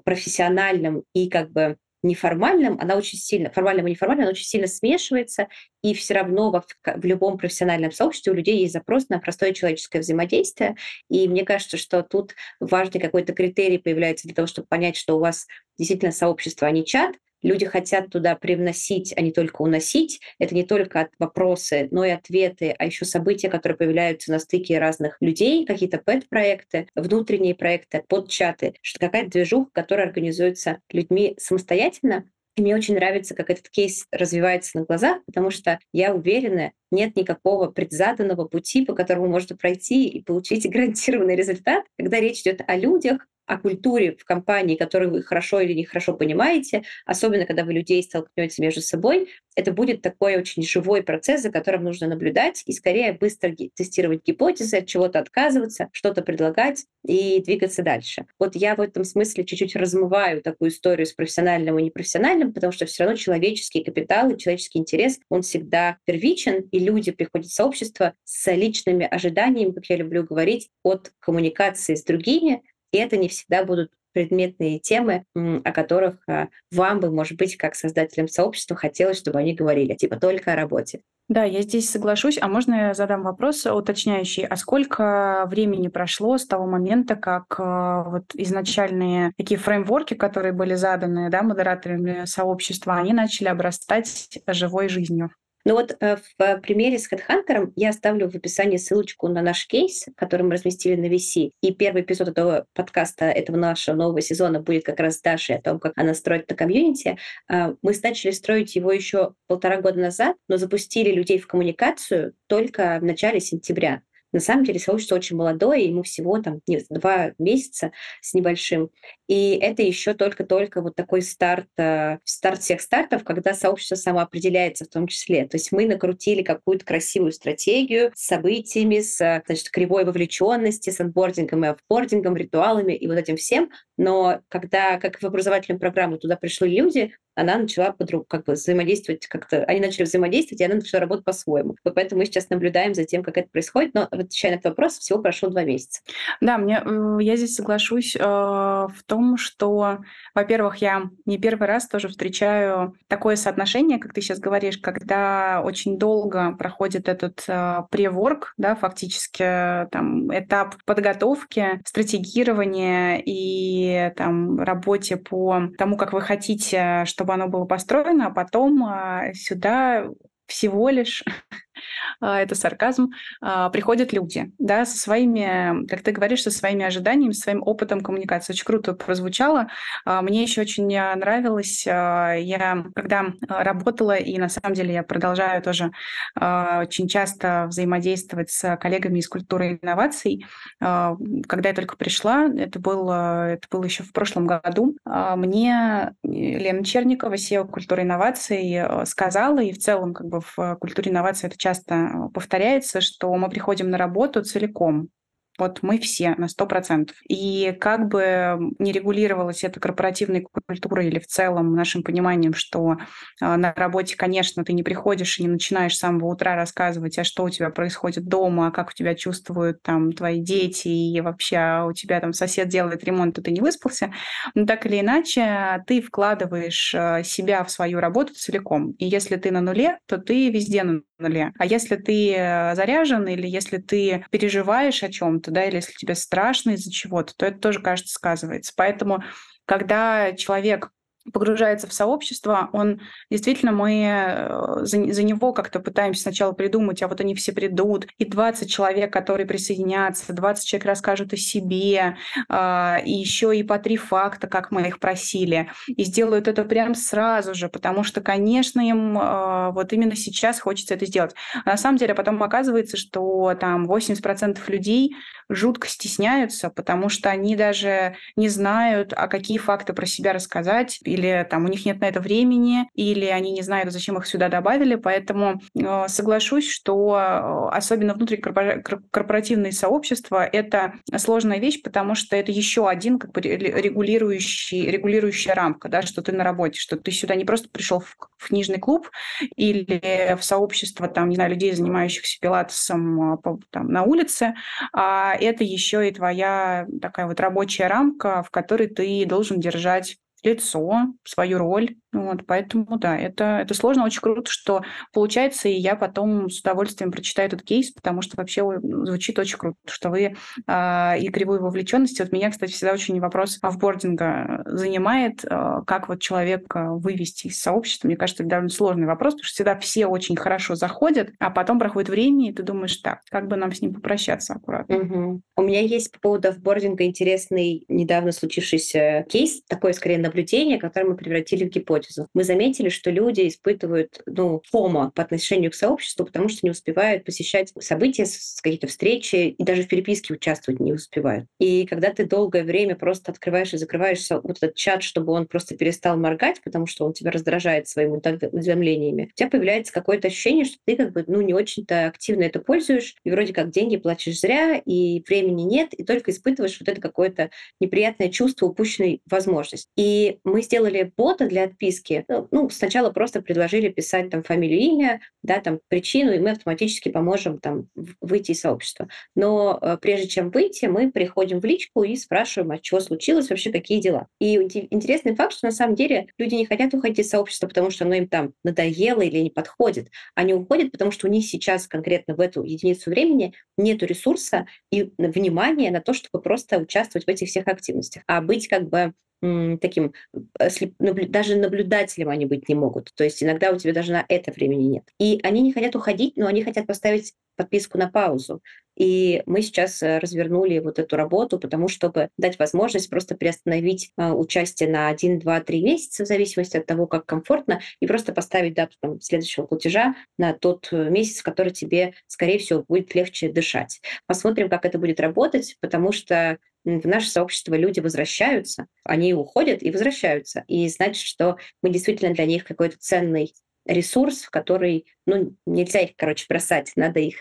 [0.03, 5.47] профессиональным и как бы неформальным, она очень сильно, формальным и неформальным, она очень сильно смешивается,
[5.81, 9.99] и все равно в, в любом профессиональном сообществе у людей есть запрос на простое человеческое
[9.99, 10.75] взаимодействие,
[11.09, 15.19] и мне кажется, что тут важный какой-то критерий появляется для того, чтобы понять, что у
[15.19, 20.19] вас действительно сообщество, а не чат, Люди хотят туда привносить, а не только уносить.
[20.39, 25.17] Это не только вопросы, но и ответы, а еще события, которые появляются на стыке разных
[25.21, 32.25] людей, какие-то пэт-проекты, внутренние проекты, подчаты, что какая-то движуха, которая организуется людьми самостоятельно,
[32.57, 37.15] и мне очень нравится, как этот кейс развивается на глазах, потому что я уверена, нет
[37.15, 42.75] никакого предзаданного пути, по которому можно пройти и получить гарантированный результат, когда речь идет о
[42.75, 48.03] людях, о культуре в компании, которую вы хорошо или нехорошо понимаете, особенно когда вы людей
[48.03, 53.13] столкнете между собой, это будет такой очень живой процесс, за которым нужно наблюдать и скорее
[53.13, 58.27] быстро тестировать гипотезы, от чего-то отказываться, что-то предлагать и двигаться дальше.
[58.37, 62.85] Вот я в этом смысле чуть-чуть размываю такую историю с профессиональным и непрофессиональным, потому что
[62.85, 68.13] все равно человеческий капитал и человеческий интерес, он всегда первичен, и люди приходят в сообщество
[68.23, 72.61] с личными ожиданиями, как я люблю говорить, от коммуникации с другими,
[72.91, 77.75] и это не всегда будут предметные темы, о которых а, вам бы, может быть, как
[77.75, 81.01] создателям сообщества хотелось, чтобы они говорили, типа только о работе.
[81.29, 82.39] Да, я здесь соглашусь.
[82.41, 84.45] А можно я задам вопрос уточняющий?
[84.45, 90.75] А сколько времени прошло с того момента, как э, вот изначальные такие фреймворки, которые были
[90.75, 95.29] заданы да, модераторами сообщества, они начали обрастать живой жизнью?
[95.67, 100.05] Ну вот э, в примере с HeadHunter я оставлю в описании ссылочку на наш кейс,
[100.15, 101.51] который мы разместили на VC.
[101.61, 105.61] И первый эпизод этого подкаста, этого нашего нового сезона будет как раз с Дашей о
[105.61, 107.17] том, как она строит это комьюнити.
[107.49, 112.99] А, мы начали строить его еще полтора года назад, но запустили людей в коммуникацию только
[113.01, 114.03] в начале сентября.
[114.33, 118.89] На самом деле сообщество очень молодое, ему всего там нет, два месяца с небольшим.
[119.27, 124.89] И это еще только-только вот такой старт, э, старт всех стартов, когда сообщество самоопределяется в
[124.89, 125.47] том числе.
[125.47, 131.65] То есть мы накрутили какую-то красивую стратегию с событиями, с значит, кривой вовлеченности, с анбордингом
[131.65, 133.69] и офбордингом, ритуалами и вот этим всем.
[133.97, 139.27] Но когда, как в образовательную программу, туда пришли люди, она начала подруг, как бы взаимодействовать
[139.27, 141.75] как-то, они начали взаимодействовать, и она начала работать по-своему.
[141.83, 143.93] Вот поэтому мы сейчас наблюдаем за тем, как это происходит.
[143.93, 146.01] Но, отвечая на этот вопрос, всего прошло два месяца.
[146.41, 149.99] Да, мне, э, я здесь соглашусь э, в том, что,
[150.33, 155.99] во-первых, я не первый раз тоже встречаю такое соотношение, как ты сейчас говоришь, когда очень
[155.99, 165.17] долго проходит этот э, преворк, да, фактически э, там этап подготовки, стратегирования и там работе
[165.17, 170.07] по тому, как вы хотите, чтобы оно было построено, а потом э, сюда
[170.47, 171.66] всего лишь А,
[172.21, 173.09] это сарказм,
[173.41, 178.53] а, приходят люди, да, со своими, как ты говоришь, со своими ожиданиями, своим опытом коммуникации.
[178.53, 179.67] Очень круто прозвучало.
[180.05, 185.91] А, мне еще очень нравилось, я когда работала, и на самом деле я продолжаю тоже
[186.35, 190.45] очень часто взаимодействовать с коллегами из культуры инноваций.
[190.79, 197.33] Когда я только пришла, это было, это было еще в прошлом году, мне Лена Черникова,
[197.33, 202.29] SEO культуры инноваций, сказала, и в целом как бы в культуре инноваций это часто э,
[202.33, 205.09] повторяется, что мы приходим на работу целиком.
[205.57, 207.11] Вот мы все на 100%.
[207.27, 212.97] И как бы не регулировалась эта корпоративная культура или в целом нашим пониманием, что
[213.41, 217.23] э, на работе, конечно, ты не приходишь и не начинаешь с самого утра рассказывать, а
[217.23, 221.67] что у тебя происходит дома, а как у тебя чувствуют там твои дети, и вообще
[221.67, 224.13] а у тебя там сосед делает ремонт, и ты не выспался.
[224.55, 228.91] Но так или иначе, ты вкладываешь э, себя в свою работу целиком.
[228.91, 231.53] И если ты на нуле, то ты везде на нуле.
[231.57, 236.15] А если ты э, заряжен или если ты переживаешь о чем-то, да, или если тебе
[236.15, 238.73] страшно из-за чего-то, то это тоже, кажется, сказывается.
[238.75, 239.23] Поэтому
[239.65, 240.91] когда человек
[241.33, 247.07] погружается в сообщество, он действительно мы э, за, за него как-то пытаемся сначала придумать, а
[247.07, 252.17] вот они все придут, и 20 человек, которые присоединятся, 20 человек расскажут о себе,
[252.49, 256.95] э, и еще и по три факта, как мы их просили, и сделают это прям
[256.95, 261.35] сразу же, потому что, конечно, им э, вот именно сейчас хочется это сделать.
[261.65, 265.15] А на самом деле потом оказывается, что там 80% людей
[265.49, 271.45] жутко стесняются, потому что они даже не знают, а какие факты про себя рассказать, или
[271.49, 274.95] там у них нет на это времени, или они не знают, зачем их сюда добавили.
[274.95, 282.87] Поэтому э, соглашусь, что э, особенно внутрикорпоративные сообщества— это сложная вещь, потому что это еще
[282.87, 287.45] один как бы регулирующий, регулирующая рамка, да, что ты на работе, что ты сюда не
[287.45, 289.09] просто пришел в, в книжный клуб
[289.55, 293.39] или в сообщество там, не знаю, людей, занимающихся пилатесом а,
[293.71, 294.53] там, на улице,
[294.93, 301.07] а это еще и твоя такая вот рабочая рамка, в которой ты должен держать лицо,
[301.23, 301.95] свою роль.
[302.13, 304.81] Вот, поэтому, да, это, это сложно, очень круто, что
[305.13, 309.77] получается, и я потом с удовольствием прочитаю этот кейс, потому что вообще звучит очень круто,
[309.87, 310.35] что вы
[310.67, 312.19] э, и кривую вовлеченность.
[312.19, 318.07] Вот меня, кстати, всегда очень вопрос офбординга занимает, э, как вот человека вывести из сообщества.
[318.07, 321.77] Мне кажется, это довольно сложный вопрос, потому что всегда все очень хорошо заходят, а потом
[321.77, 324.97] проходит время, и ты думаешь, так, как бы нам с ним попрощаться аккуратно.
[324.97, 325.41] Угу.
[325.57, 331.17] У меня есть по поводу офбординга интересный недавно случившийся кейс, такой скорее наблюдение, которое мы
[331.17, 332.27] превратили в гипотезу.
[332.33, 337.23] Мы заметили, что люди испытывают ну, фома по отношению к сообществу, потому что не успевают
[337.23, 338.25] посещать события,
[338.61, 341.47] какие-то встречи и даже в переписке участвовать не успевают.
[341.59, 345.75] И когда ты долгое время просто открываешь и закрываешь вот этот чат, чтобы он просто
[345.75, 350.77] перестал моргать, потому что он тебя раздражает своими уведомлениями, у тебя появляется какое-то ощущение, что
[350.85, 354.81] ты как бы ну, не очень-то активно это пользуешь, и вроде как деньги платишь зря,
[354.85, 359.89] и времени нет, и только испытываешь вот это какое-то неприятное чувство упущенной возможности.
[359.95, 362.25] И мы сделали бота для отписки.
[362.51, 367.59] Ну, сначала просто предложили писать там фамилию, имя, да, там причину, и мы автоматически поможем
[367.59, 367.89] там
[368.21, 369.07] выйти из сообщества.
[369.35, 373.71] Но э, прежде чем выйти, мы приходим в личку и спрашиваем, а что случилось, вообще
[373.71, 374.27] какие дела.
[374.39, 378.05] И интересный факт, что на самом деле люди не хотят уходить из сообщества, потому что
[378.05, 380.09] оно им там надоело или не подходит.
[380.35, 385.11] Они уходят, потому что у них сейчас конкретно в эту единицу времени нет ресурса и
[385.17, 390.13] внимания на то, чтобы просто участвовать в этих всех активностях, а быть как бы таким,
[390.59, 390.69] э,
[390.99, 393.13] даже наблюдателем они быть не могут.
[393.13, 395.03] То есть иногда у тебя даже на это времени нет.
[395.19, 398.61] И они не хотят уходить, но они хотят поставить подписку на паузу.
[398.95, 404.31] И мы сейчас э, развернули вот эту работу, потому чтобы дать возможность просто приостановить э,
[404.31, 408.73] участие на 1, 2, 3 месяца, в зависимости от того, как комфортно, и просто поставить
[408.73, 414.01] дату там, следующего платежа на тот месяц, который тебе, скорее всего, будет легче дышать.
[414.25, 419.91] Посмотрим, как это будет работать, потому что в наше сообщество люди возвращаются, они уходят и
[419.91, 420.63] возвращаются.
[420.67, 423.53] И значит, что мы действительно для них какой-то ценный
[423.85, 427.35] ресурс, который, ну, нельзя их, короче, бросать, надо их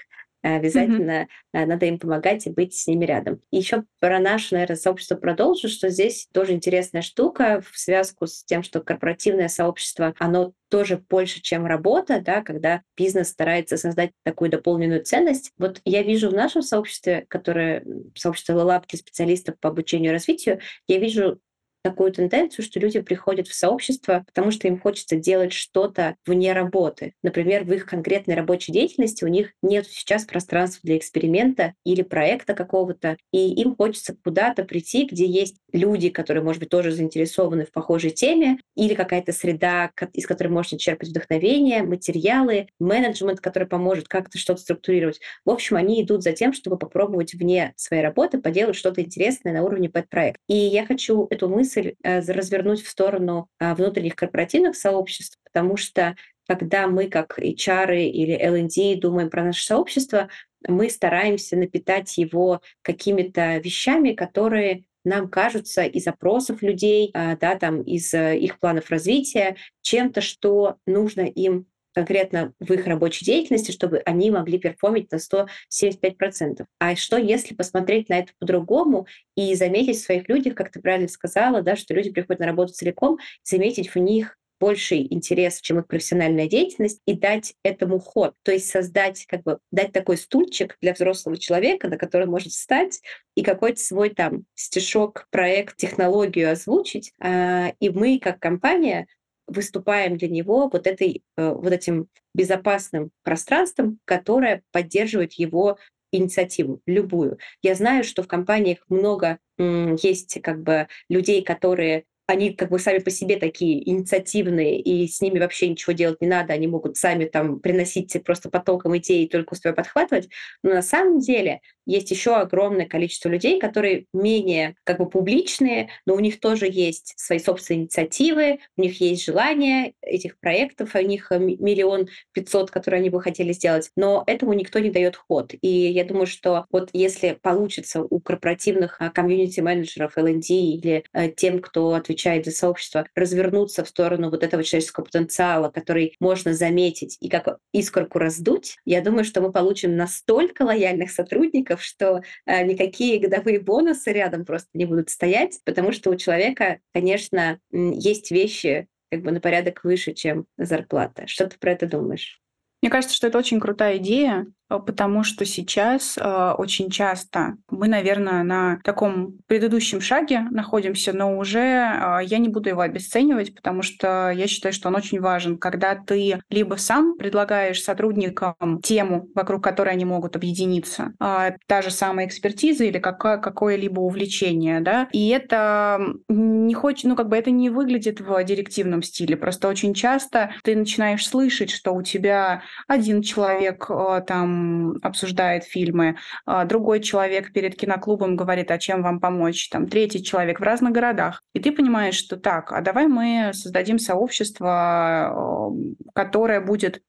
[0.54, 1.66] обязательно mm-hmm.
[1.66, 3.40] надо им помогать и быть с ними рядом.
[3.50, 8.62] Еще про наше, наверное, сообщество продолжу, что здесь тоже интересная штука в связку с тем,
[8.62, 15.04] что корпоративное сообщество, оно тоже больше, чем работа, да, когда бизнес старается создать такую дополненную
[15.04, 15.52] ценность.
[15.58, 20.98] Вот я вижу в нашем сообществе, которое сообщество для специалистов по обучению и развитию, я
[20.98, 21.40] вижу
[21.86, 27.12] такую тенденцию, что люди приходят в сообщество, потому что им хочется делать что-то вне работы.
[27.22, 32.54] Например, в их конкретной рабочей деятельности у них нет сейчас пространства для эксперимента или проекта
[32.54, 37.70] какого-то, и им хочется куда-то прийти, где есть люди, которые, может быть, тоже заинтересованы в
[37.70, 44.38] похожей теме, или какая-то среда, из которой можно черпать вдохновение, материалы, менеджмент, который поможет как-то
[44.38, 45.20] что-то структурировать.
[45.44, 49.62] В общем, они идут за тем, чтобы попробовать вне своей работы поделать что-то интересное на
[49.62, 50.40] уровне пэт-проекта.
[50.48, 55.76] И я хочу эту мысль мысль э, развернуть в сторону а, внутренних корпоративных сообществ, потому
[55.76, 60.28] что когда мы как HR или L&D думаем про наше сообщество,
[60.66, 67.82] мы стараемся напитать его какими-то вещами, которые нам кажутся из опросов людей, а, да, там,
[67.82, 74.02] из э, их планов развития, чем-то, что нужно им конкретно в их рабочей деятельности, чтобы
[74.04, 76.66] они могли перформить на 175%.
[76.78, 81.08] А что, если посмотреть на это по-другому и заметить в своих людях, как ты правильно
[81.08, 85.86] сказала, да, что люди приходят на работу целиком, заметить в них больший интерес, чем их
[85.86, 88.34] профессиональная деятельность, и дать этому ход.
[88.42, 93.00] То есть создать, как бы, дать такой стульчик для взрослого человека, на который может встать
[93.34, 97.12] и какой-то свой там стишок, проект, технологию озвучить.
[97.22, 99.06] А, и мы, как компания,
[99.46, 105.78] выступаем для него вот, этой, э, вот этим безопасным пространством, которое поддерживает его
[106.12, 107.38] инициативу, любую.
[107.62, 112.98] Я знаю, что в компаниях много есть как бы людей, которые они как бы сами
[112.98, 117.26] по себе такие инициативные, и с ними вообще ничего делать не надо, они могут сами
[117.26, 120.28] там приносить просто потоком идей и только успевать подхватывать.
[120.62, 126.14] Но на самом деле есть еще огромное количество людей, которые менее как бы публичные, но
[126.14, 131.30] у них тоже есть свои собственные инициативы, у них есть желание этих проектов, у них
[131.30, 135.54] э, миллион пятьсот, которые они бы хотели сделать, но этому никто не дает ход.
[135.62, 141.60] И я думаю, что вот если получится у корпоративных а, комьюнити-менеджеров L&D или э, тем,
[141.60, 147.28] кто отвечает за сообщество, развернуться в сторону вот этого человеческого потенциала, который можно заметить и
[147.28, 153.60] как искорку раздуть, я думаю, что мы получим настолько лояльных сотрудников, что э, никакие годовые
[153.60, 159.30] бонусы рядом просто не будут стоять, потому что у человека, конечно, есть вещи как бы
[159.30, 161.26] на порядок выше, чем зарплата.
[161.26, 162.40] Что ты про это думаешь?
[162.82, 168.42] Мне кажется, что это очень крутая идея, потому что сейчас э, очень часто мы, наверное,
[168.42, 174.30] на таком предыдущем шаге находимся, но уже э, я не буду его обесценивать, потому что
[174.30, 179.90] я считаю, что он очень важен, когда ты либо сам предлагаешь сотрудникам тему, вокруг которой
[179.90, 186.00] они могут объединиться, э, та же самая экспертиза или какое- какое-либо увлечение, да, и это
[186.28, 190.74] не хочет, ну как бы это не выглядит в директивном стиле, просто очень часто ты
[190.74, 194.55] начинаешь слышать, что у тебя один человек э, там
[195.02, 200.60] обсуждает фильмы, а другой человек перед киноклубом говорит, а чем вам помочь, там третий человек
[200.60, 201.42] в разных городах.
[201.54, 205.72] И ты понимаешь, что так, а давай мы создадим сообщество,
[206.14, 207.02] которое будет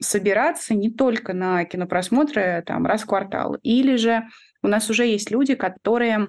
[0.00, 4.24] собираться не только на кинопросмотры там раз в квартал, или же
[4.62, 6.26] у нас уже есть люди, которые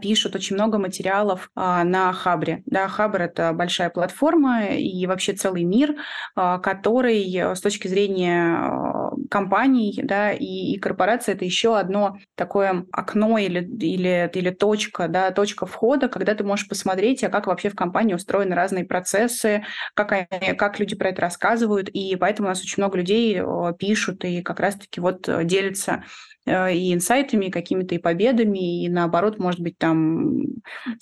[0.00, 2.62] пишут очень много материалов а, на Хабре.
[2.66, 5.96] Да, Хабр— это большая платформа и вообще целый мир,
[6.36, 12.86] а, который с точки зрения а, компаний да, и, и корпораций это еще одно такое
[12.92, 17.68] окно или, или, или точка, да, точка входа, когда ты можешь посмотреть, а как вообще
[17.68, 19.64] в компании устроены разные процессы,
[19.94, 21.88] как, они, как люди про это рассказывают.
[21.88, 23.42] И поэтому у нас очень много людей
[23.78, 26.02] пишут и как раз-таки вот делятся Э,
[26.46, 30.42] и инсайтами, и какими-то и победами, и наоборот, может быть, там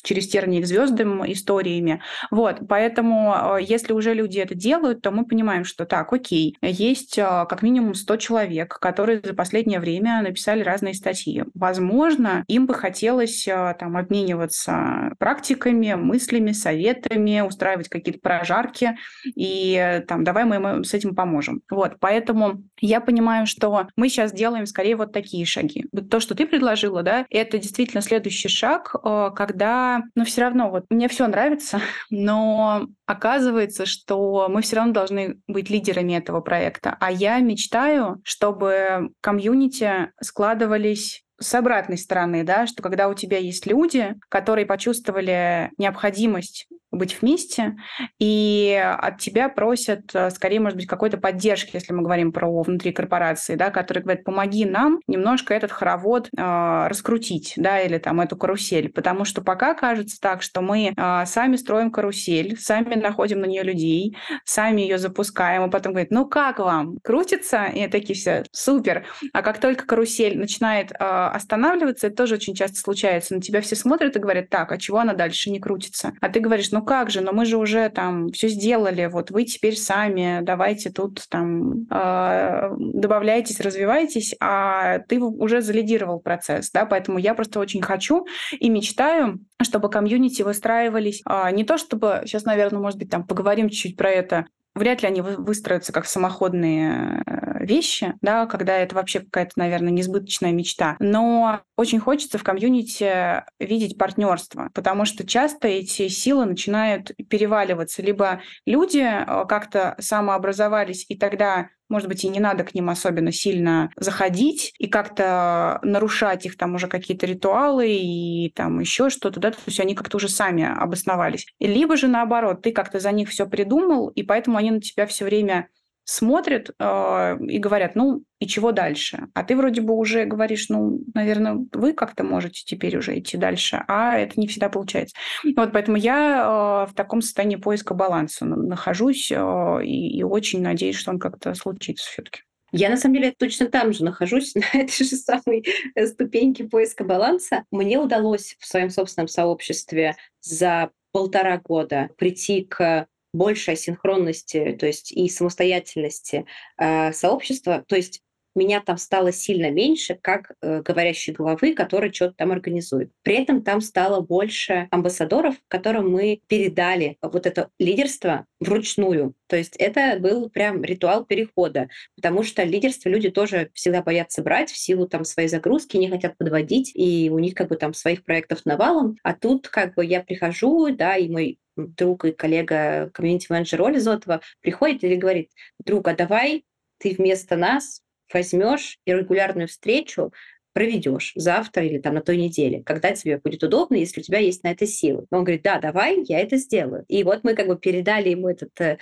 [0.03, 2.03] через тернии к звездам историями.
[2.31, 7.19] Вот, поэтому э, если уже люди это делают, то мы понимаем, что так, окей, есть
[7.19, 11.45] э, как минимум 100 человек, которые за последнее время написали разные статьи.
[11.55, 13.45] Возможно, им бы хотелось
[13.79, 21.15] там обмениваться практиками, мыслями, советами, устраивать какие-то прожарки, и там давай мы им с этим
[21.15, 21.63] поможем.
[21.71, 25.87] Вот, поэтому я понимаю, что мы сейчас делаем скорее вот такие такие шаги.
[25.93, 30.71] Вот то, что ты предложила, да, это действительно следующий шаг, э, когда, ну, все равно,
[30.71, 31.81] вот мне все нравится,
[32.11, 36.97] но оказывается, что мы все равно должны быть лидерами этого проекта.
[37.01, 43.67] А я мечтаю, чтобы комьюнити складывались с обратной стороны, да, что когда у тебя есть
[43.67, 47.77] люди, которые почувствовали необходимость быть вместе,
[48.19, 52.93] и от тебя просят, э, скорее, может быть, какой-то поддержки, если мы говорим про внутри
[52.93, 58.37] корпорации, да, которые говорят, помоги нам немножко этот хоровод э, раскрутить, да, или там эту
[58.37, 63.47] карусель, потому что пока кажется так, что мы э, сами строим карусель, сами находим на
[63.47, 67.65] нее людей, сами ее запускаем, а потом говорят, ну как вам, крутится?
[67.65, 69.07] И такие все, супер.
[69.33, 73.77] А как только карусель начинает э, останавливаться, это тоже очень часто случается, на тебя все
[73.77, 76.13] смотрят и говорят, так, а чего она дальше не крутится?
[76.21, 79.45] А ты говоришь, ну как же, но мы же уже там все сделали, вот вы
[79.45, 87.19] теперь сами, давайте тут там э, добавляйтесь, развивайтесь, а ты уже залидировал процесс, да, поэтому
[87.19, 88.27] я просто очень хочу
[88.59, 93.69] и мечтаю, чтобы комьюнити выстраивались э, не то чтобы, сейчас, наверное, может быть, там поговорим
[93.69, 99.21] чуть-чуть про это, вряд ли они выстроятся как самоходные э, вещи, да, когда это вообще
[99.21, 100.97] какая-то, наверное, несбыточная мечта.
[100.99, 108.03] Но очень хочется в комьюнити видеть партнерство, потому что часто эти силы начинают переваливаться.
[108.03, 113.31] Либо люди э, как-то самообразовались, и тогда может быть, и не надо к ним особенно
[113.31, 119.51] сильно заходить и как-то нарушать их там уже какие-то ритуалы и там еще что-то, да,
[119.51, 121.47] то есть они как-то уже сами обосновались.
[121.61, 125.27] Либо же наоборот, ты как-то за них все придумал, и поэтому они на тебя все
[125.27, 125.69] время
[126.05, 129.29] смотрят э, и говорят, ну и чего дальше?
[129.35, 133.85] А ты вроде бы уже говоришь, ну, наверное, вы как-то можете теперь уже идти дальше,
[133.89, 135.17] а это не всегда получается.
[135.57, 140.97] Вот поэтому я э, в таком состоянии поиска баланса нахожусь э, и, и очень надеюсь,
[140.97, 142.41] что он как-то случится все-таки.
[142.75, 147.05] Я, на самом деле, точно там же нахожусь, на этой же самой э, ступеньке поиска
[147.05, 147.65] баланса.
[147.71, 155.13] Мне удалось в своем собственном сообществе за полтора года прийти к большей синхронности, то есть
[155.13, 156.47] и самостоятельности
[156.79, 157.85] э, сообщества.
[157.87, 158.23] То есть
[158.55, 163.11] меня там стало сильно меньше, как э, говорящей головы, который что-то там организует.
[163.23, 169.35] При этом там стало больше амбассадоров, которым мы передали вот это лидерство вручную.
[169.47, 174.71] То есть это был прям ритуал перехода, потому что лидерство люди тоже всегда боятся брать
[174.71, 178.25] в силу там своей загрузки, не хотят подводить, и у них как бы там своих
[178.25, 179.17] проектов навалом.
[179.23, 184.41] А тут как бы я прихожу, да, и мой друг и коллега, комьюнити-менеджер Оля Зотова
[184.61, 186.65] приходит и говорит, друг, а давай
[186.99, 188.03] ты вместо нас
[188.35, 190.33] возьмешь и регулярную встречу
[190.73, 194.65] проведешь завтра или там на той неделе, когда тебе будет удобно, если у тебя есть
[194.65, 195.27] на это силы.
[195.31, 197.05] Он говорит, да, давай, я это сделаю.
[197.09, 198.99] И вот мы как бы передали ему этот э,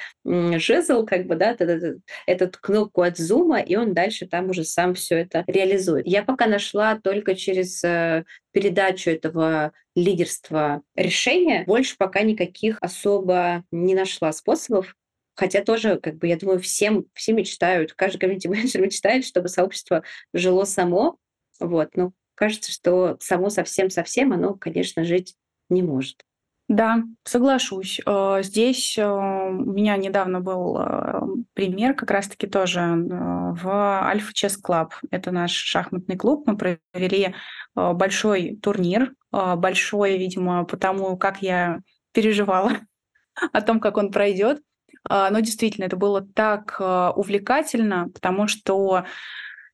[0.58, 4.94] жезл, как бы, да, этот, этот, кнопку от зума, и он дальше там уже сам
[4.94, 6.06] все это реализует.
[6.06, 13.94] Я пока нашла только через э, передачу этого лидерства решения, больше пока никаких особо не
[13.94, 14.94] нашла способов,
[15.40, 20.02] Хотя тоже, как бы, я думаю, всем, все мечтают, каждый комьюнити-менеджер мечтает, чтобы сообщество
[20.34, 21.16] жило само.
[21.58, 21.96] Вот.
[21.96, 25.36] Но кажется, что само совсем-совсем оно, конечно, жить
[25.70, 26.26] не может.
[26.68, 28.02] Да, соглашусь.
[28.04, 31.20] Э, здесь э, у меня недавно был э,
[31.54, 34.92] пример, как раз-таки тоже в Alfa Chess Club.
[35.10, 36.46] Это наш шахматный клуб.
[36.46, 37.34] Мы провели
[37.74, 41.80] большой турнир, большой, видимо, потому как я
[42.12, 42.72] переживала
[43.54, 44.60] о том, как он пройдет.
[45.08, 49.04] А, но действительно, это было так а, увлекательно, потому что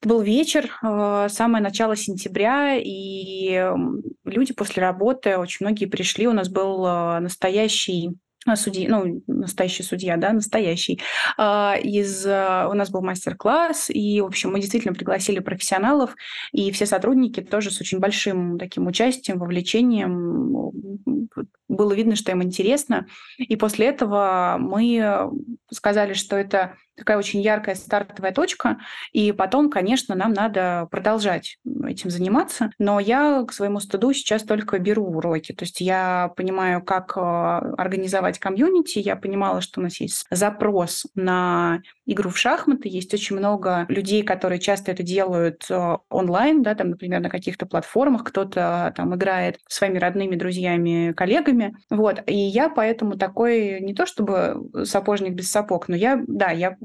[0.01, 3.73] Это был вечер, э, самое начало сентября, и
[4.25, 6.85] люди после работы, очень многие пришли, у нас был
[7.21, 8.11] настоящий
[8.55, 11.01] судьи, ну, настоящий судья, да, настоящий.
[11.37, 16.15] А, из, у нас был мастер-класс, и, в общем, мы действительно пригласили профессионалов,
[16.53, 20.73] и все сотрудники тоже с очень большим таким участием, вовлечением.
[21.69, 23.07] Было видно, что им интересно.
[23.39, 25.31] И после этого мы
[25.71, 28.79] сказали, что это такая очень яркая стартовая точка,
[29.13, 34.79] и потом, конечно, нам надо продолжать этим заниматься, но я к своему стыду сейчас только
[34.79, 40.01] беру уроки, то есть я понимаю, как э, организовать комьюнити, я понимала, что у нас
[40.01, 45.97] есть запрос на игру в шахматы, есть очень много людей, которые часто это делают э,
[46.09, 51.56] онлайн, да, там, например, на каких-то платформах, кто-то там играет своими родными друзьями, коллегами,
[51.91, 56.77] вот, и я поэтому такой, не то чтобы сапожник без сапог, но я, да, я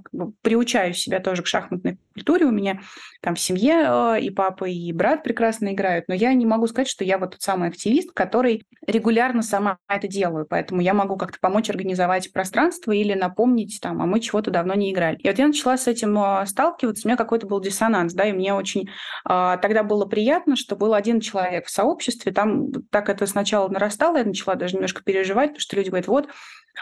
[0.42, 2.46] приучаю себя тоже к шахматной культуре.
[2.46, 2.82] У меня
[3.22, 6.90] там в семье э, и папа, и брат прекрасно играют, но я не могу сказать,
[6.90, 11.38] что я вот тот самый активист, который регулярно сама это делаю, поэтому я могу как-то
[11.40, 15.18] помочь организовать пространство или напомнить там, а мы чего-то давно не играли.
[15.18, 18.34] И вот я начала с этим э, сталкиваться, у меня какой-то был диссонанс, да, и
[18.34, 18.90] мне очень
[19.26, 24.18] а, тогда было приятно, что был один человек в сообществе, там так это сначала нарастало,
[24.18, 26.30] я начала даже немножко переживать, потому что люди говорят, вот,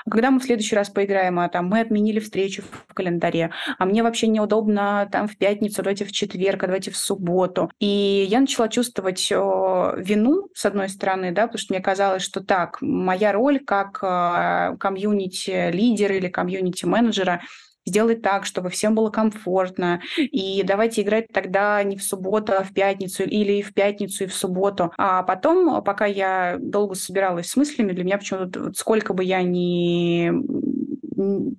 [0.05, 3.85] а когда мы в следующий раз поиграем, а там мы отменили встречу в календаре, а
[3.85, 7.71] мне вообще неудобно там в пятницу, давайте в четверг, а давайте в субботу.
[7.79, 12.77] И я начала чувствовать вину, с одной стороны, да, потому что мне казалось, что так,
[12.81, 17.41] моя роль как а, комьюнити-лидера или комьюнити-менеджера
[17.89, 20.01] сделать так, чтобы всем было комфортно.
[20.17, 24.33] И давайте играть тогда не в субботу, а в пятницу, или в пятницу и в
[24.33, 24.93] субботу.
[24.97, 29.41] А потом, пока я долго собиралась с мыслями, для меня почему-то вот сколько бы я
[29.41, 30.31] ни,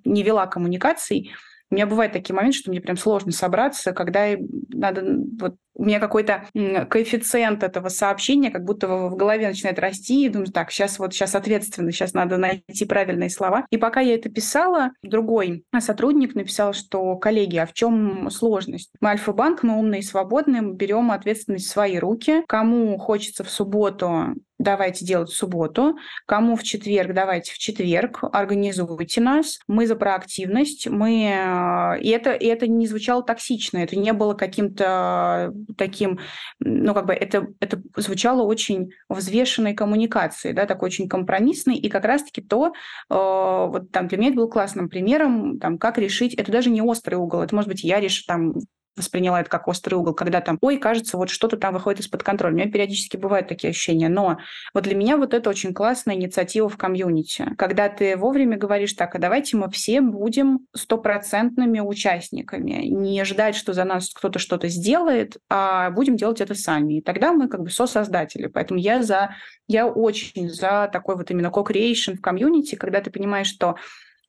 [0.08, 1.30] не вела коммуникаций,
[1.70, 4.26] у меня бывают такие моменты, что мне прям сложно собраться, когда
[4.70, 10.28] надо вот у меня какой-то коэффициент этого сообщения как будто в голове начинает расти, и
[10.28, 13.64] думаю, так, сейчас вот сейчас ответственно, сейчас надо найти правильные слова.
[13.70, 18.90] И пока я это писала, другой сотрудник написал, что, коллеги, а в чем сложность?
[19.00, 22.42] Мы Альфа-банк, мы умные и свободные, берем ответственность в свои руки.
[22.46, 29.20] Кому хочется в субботу давайте делать в субботу, кому в четверг, давайте в четверг, организуйте
[29.20, 31.32] нас, мы за проактивность, мы...
[31.34, 36.18] Э, и это, и это не звучало токсично, это не было каким-то таким,
[36.58, 42.04] ну, как бы это, это звучало очень взвешенной коммуникацией, да, такой очень компромиссной, и как
[42.04, 42.70] раз-таки то, э,
[43.10, 47.14] вот там для меня это был классным примером, там, как решить, это даже не острый
[47.16, 48.54] угол, это, может быть, я решу там
[49.00, 52.54] восприняла это как острый угол, когда там, ой, кажется, вот что-то там выходит из-под контроля.
[52.54, 54.38] У меня периодически бывают такие ощущения, но
[54.72, 59.14] вот для меня вот это очень классная инициатива в комьюнити, когда ты вовремя говоришь так,
[59.14, 65.38] а давайте мы все будем стопроцентными участниками, не ждать, что за нас кто-то что-то сделает,
[65.48, 66.98] а будем делать это сами.
[66.98, 68.46] И тогда мы как бы сосоздатели.
[68.46, 69.34] Поэтому я за,
[69.66, 73.76] я очень за такой вот именно co-creation в комьюнити, когда ты понимаешь, что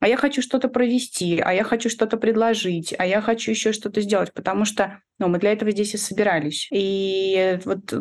[0.02, 4.02] а я хочу что-то провести, а я хочу что-то предложить, а я хочу еще что-то
[4.02, 6.68] сделать, потому что ну, мы для этого здесь и собирались.
[6.74, 7.93] И вот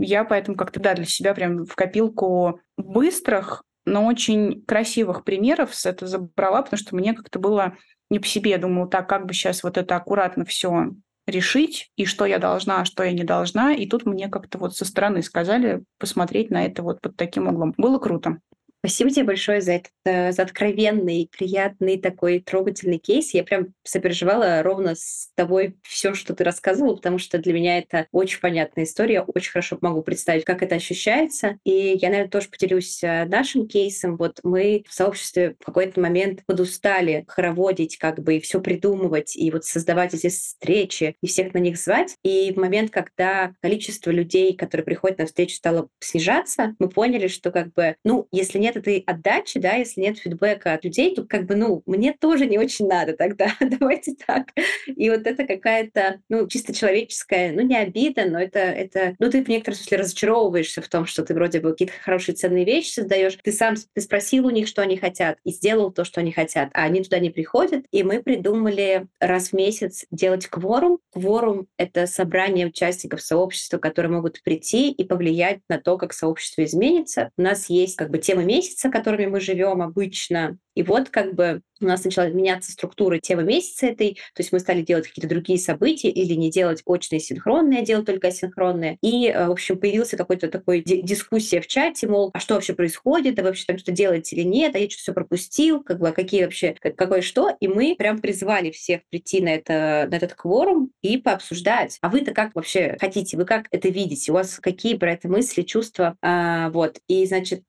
[0.00, 5.86] я поэтому как-то, да, для себя прям в копилку быстрых, но очень красивых примеров с
[5.86, 7.76] это забрала, потому что мне как-то было
[8.10, 8.52] не по себе.
[8.52, 10.92] Я думала, так, как бы сейчас вот это аккуратно все
[11.26, 13.74] решить, и что я должна, а что я не должна.
[13.74, 17.74] И тут мне как-то вот со стороны сказали посмотреть на это вот под таким углом.
[17.76, 18.38] Было круто.
[18.82, 23.34] Спасибо тебе большое за этот э, за откровенный, приятный такой трогательный кейс.
[23.34, 28.06] Я прям сопереживала ровно с тобой все, что ты рассказывала, потому что для меня это
[28.10, 29.20] очень понятная история.
[29.20, 31.58] Очень хорошо могу представить, как это ощущается.
[31.62, 34.16] И я, наверное, тоже поделюсь э, нашим кейсом.
[34.16, 39.50] Вот мы в сообществе в какой-то момент подустали хороводить, как бы и все придумывать, и
[39.50, 42.16] вот создавать эти встречи, и всех на них звать.
[42.22, 47.50] И в момент, когда количество людей, которые приходят на встречу, стало снижаться, мы поняли, что
[47.50, 51.24] как бы, ну, если нет нет этой отдачи, да, если нет фидбэка от людей, то
[51.24, 54.48] как бы, ну, мне тоже не очень надо тогда, давайте так.
[54.86, 59.42] И вот это какая-то, ну, чисто человеческая, ну, не обида, но это, это, ну, ты
[59.42, 63.36] в некотором смысле разочаровываешься в том, что ты вроде бы какие-то хорошие ценные вещи создаешь,
[63.42, 66.70] ты сам, ты спросил у них, что они хотят, и сделал то, что они хотят,
[66.72, 70.98] а они туда не приходят, и мы придумали раз в месяц делать кворум.
[71.12, 77.30] Кворум— это собрание участников сообщества, которые могут прийти и повлиять на то, как сообщество изменится.
[77.36, 78.59] У нас есть как бы темы месяца,
[78.90, 83.86] которыми мы живем обычно, и вот как бы у нас начала меняться структура темы месяца
[83.86, 87.84] этой, то есть мы стали делать какие-то другие события или не делать очные синхронные, а
[87.84, 88.98] делать только асинхронные.
[89.02, 93.38] И, э, в общем, появился какой-то такой дискуссия в чате, мол, а что вообще происходит,
[93.38, 96.12] а вообще там что делаете или нет, а я что-то все пропустил, как бы, а
[96.12, 97.56] какие вообще, какое что.
[97.60, 101.98] И мы прям призвали всех прийти на, это, на этот кворум и пообсуждать.
[102.02, 105.62] А вы-то как вообще хотите, вы как это видите, у вас какие про это мысли,
[105.62, 106.98] чувства, а, вот.
[107.08, 107.62] И, значит,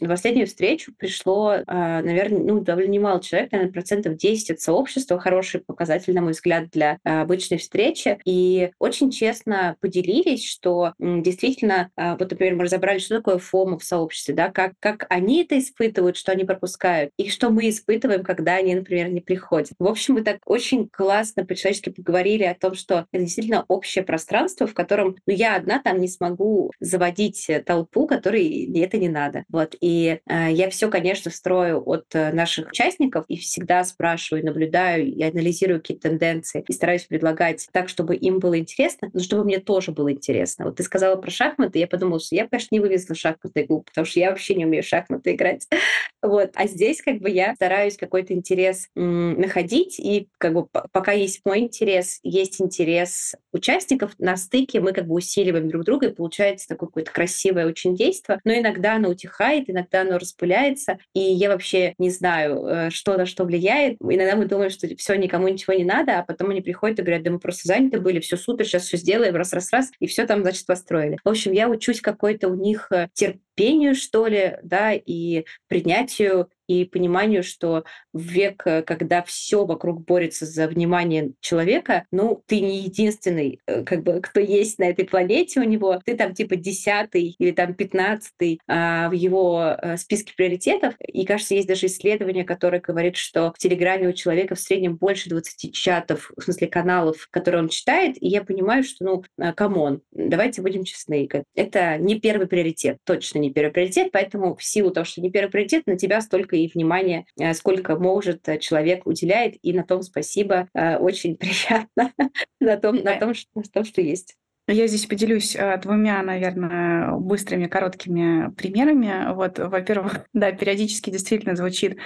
[0.00, 5.18] на последнюю встречу пришло, а, наверное, ну, довольно немало человек, наверное, процентов 10 от сообщества,
[5.18, 8.18] хороший показатель, на мой взгляд, для а, обычной встречи.
[8.24, 13.84] И очень честно поделились, что действительно, а, вот, например, мы разобрали, что такое ФОМа в
[13.84, 18.54] сообществе, да, как, как они это испытывают, что они пропускают, и что мы испытываем, когда
[18.54, 19.72] они, например, не приходят.
[19.78, 24.66] В общем, мы так очень классно по-человечески поговорили о том, что это действительно общее пространство,
[24.66, 29.44] в котором ну, я одна там не смогу заводить толпу, которой это не надо.
[29.48, 29.74] Вот.
[29.80, 35.22] И э, я все, конечно, строю от э, наших участников и всегда спрашиваю, наблюдаю и
[35.22, 39.92] анализирую какие-то тенденции и стараюсь предлагать так, чтобы им было интересно, но чтобы мне тоже
[39.92, 40.66] было интересно.
[40.66, 44.04] Вот ты сказала про шахматы, я подумала, что я, конечно, не вывезла шахматный игру, потому
[44.04, 45.66] что я вообще не умею шахматы играть.
[46.22, 46.50] Вот.
[46.54, 51.60] А здесь как бы я стараюсь какой-то интерес находить, и как бы пока есть мой
[51.60, 56.88] интерес, есть интерес участников, на стыке мы как бы усиливаем друг друга, и получается такое
[56.88, 62.10] какое-то красивое очень действие, но иногда оно утихает, иногда оно распыляется, и я вообще не
[62.10, 63.96] знаю, э, что на что влияет.
[64.00, 67.22] Иногда мы думаем, что все, никому ничего не надо, а потом они приходят и говорят,
[67.22, 70.66] да мы просто заняты были, все супер, сейчас все сделаем, раз-раз-раз, и все там, значит,
[70.66, 71.18] построили.
[71.24, 76.84] В общем, я учусь какой-то у них э, терпению, что ли, да, и принятию и
[76.84, 82.82] пониманию, что в век, э, когда все вокруг борется за внимание человека, ну, ты не
[82.82, 87.36] единственный, э, как бы, кто есть на этой планете у него, ты там типа десятый
[87.38, 90.94] или там пятнадцатый а, в его э, списке приоритетов.
[91.00, 95.28] И, кажется, есть даже исследование, которое говорит, что в Телеграме у человека в среднем больше
[95.28, 100.02] 20 чатов, в смысле каналов, которые он читает, и я понимаю, что, ну, come on,
[100.12, 105.04] давайте будем честны, это не первый приоритет, точно не первый приоритет, поэтому в силу того,
[105.04, 109.56] что не первый приоритет, на тебя столько и внимания, э, сколько может э, человек уделяет,
[109.62, 110.68] и на том спасибо.
[110.74, 112.12] Э, очень приятно
[112.60, 114.36] на том, на том, что, на том, что есть.
[114.68, 119.32] Я здесь поделюсь двумя, наверное, быстрыми, короткими примерами.
[119.32, 121.98] Вот, во-первых, да, периодически действительно звучит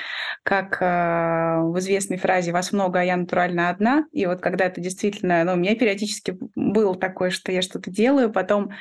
[0.43, 4.05] как э, в известной фразе «вас много, а я натурально одна».
[4.13, 8.31] И вот когда это действительно, ну, у меня периодически был такое, что я что-то делаю,
[8.31, 8.73] потом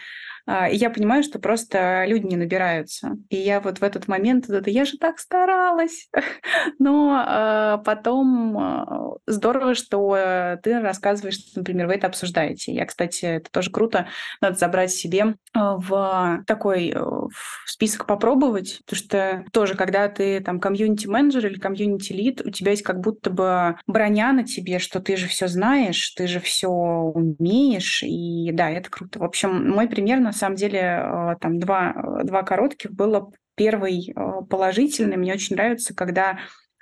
[0.70, 3.18] и я понимаю, что просто люди не набираются.
[3.30, 6.10] И я вот в этот момент, да я же так старалась.
[6.80, 12.74] Но а, потом а, здорово, что ты рассказываешь, например, вы это обсуждаете.
[12.74, 14.08] Я, кстати, это тоже круто.
[14.41, 17.32] Надо забрать себе в такой э, в
[17.66, 23.00] список попробовать, потому что тоже, когда ты там комьюнити-менеджер или комьюнити-лид, у тебя есть как
[23.00, 28.52] будто бы броня на тебе, что ты же все знаешь, ты же все умеешь, и
[28.52, 29.20] да, это круто.
[29.20, 33.31] В общем, мой пример на самом деле э, там два, э, два коротких было.
[33.55, 35.17] Первый э, положительный.
[35.17, 36.39] Мне очень нравится, когда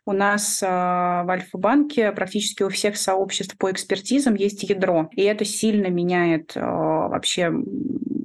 [0.08, 5.88] у нас в Альфа-банке практически у всех сообществ по экспертизам есть ядро, и это сильно
[5.88, 7.52] меняет вообще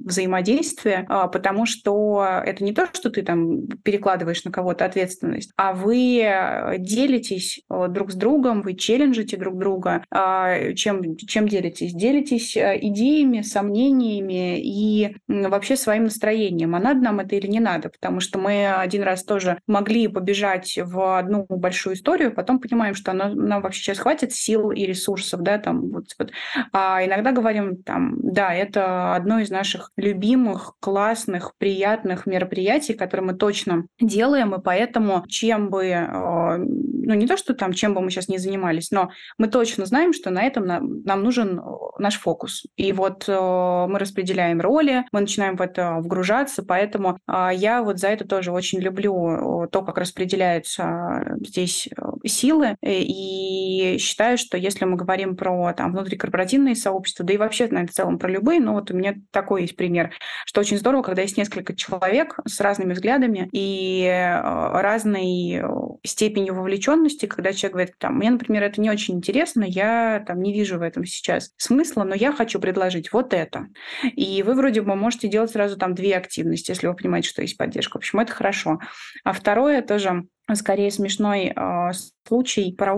[0.03, 5.73] взаимодействие, а, потому что это не то, что ты там перекладываешь на кого-то ответственность, а
[5.73, 10.03] вы э, делитесь э, друг с другом, вы челленджите друг друга.
[10.11, 11.93] А, чем, чем делитесь?
[11.93, 16.75] Делитесь э, идеями, сомнениями и вообще своим настроением.
[16.75, 17.89] А надо нам это или не надо?
[17.89, 23.11] Потому что мы один раз тоже могли побежать в одну большую историю, потом понимаем, что
[23.11, 26.31] она, нам вообще сейчас хватит сил и ресурсов, да, там вот, вот.
[26.71, 33.33] А иногда говорим там, да, это одно из наших любимых, классных, приятных мероприятий, которые мы
[33.33, 38.09] точно делаем, и поэтому чем бы, э, ну не то, что там чем бы мы
[38.09, 41.63] сейчас не занимались, но мы точно знаем, что на этом нам, нам нужен э,
[41.99, 42.63] наш фокус.
[42.75, 48.09] И вот э, мы распределяем роли, мы начинаем в это вгружаться, поэтому я вот за
[48.09, 55.35] это тоже очень люблю то, как распределяются здесь силы, и считаю, что если мы говорим
[55.35, 58.95] про там внутрикорпоративные сообщества, да и вообще, наверное, в целом про любые, но вот у
[58.95, 60.11] меня такой есть пример,
[60.45, 65.63] что очень здорово, когда есть несколько человек с разными взглядами и э, разной э,
[66.05, 70.53] степенью вовлеченности, когда человек говорит, там, мне, например, это не очень интересно, я там не
[70.53, 73.67] вижу в этом сейчас смысла, но я хочу предложить вот это.
[74.03, 77.57] И вы вроде бы можете делать сразу там две активности, если вы понимаете, что есть
[77.57, 77.93] поддержка.
[77.93, 78.79] В общем, это хорошо.
[79.23, 80.23] А второе тоже
[80.53, 81.91] скорее смешной э,
[82.27, 82.95] случай про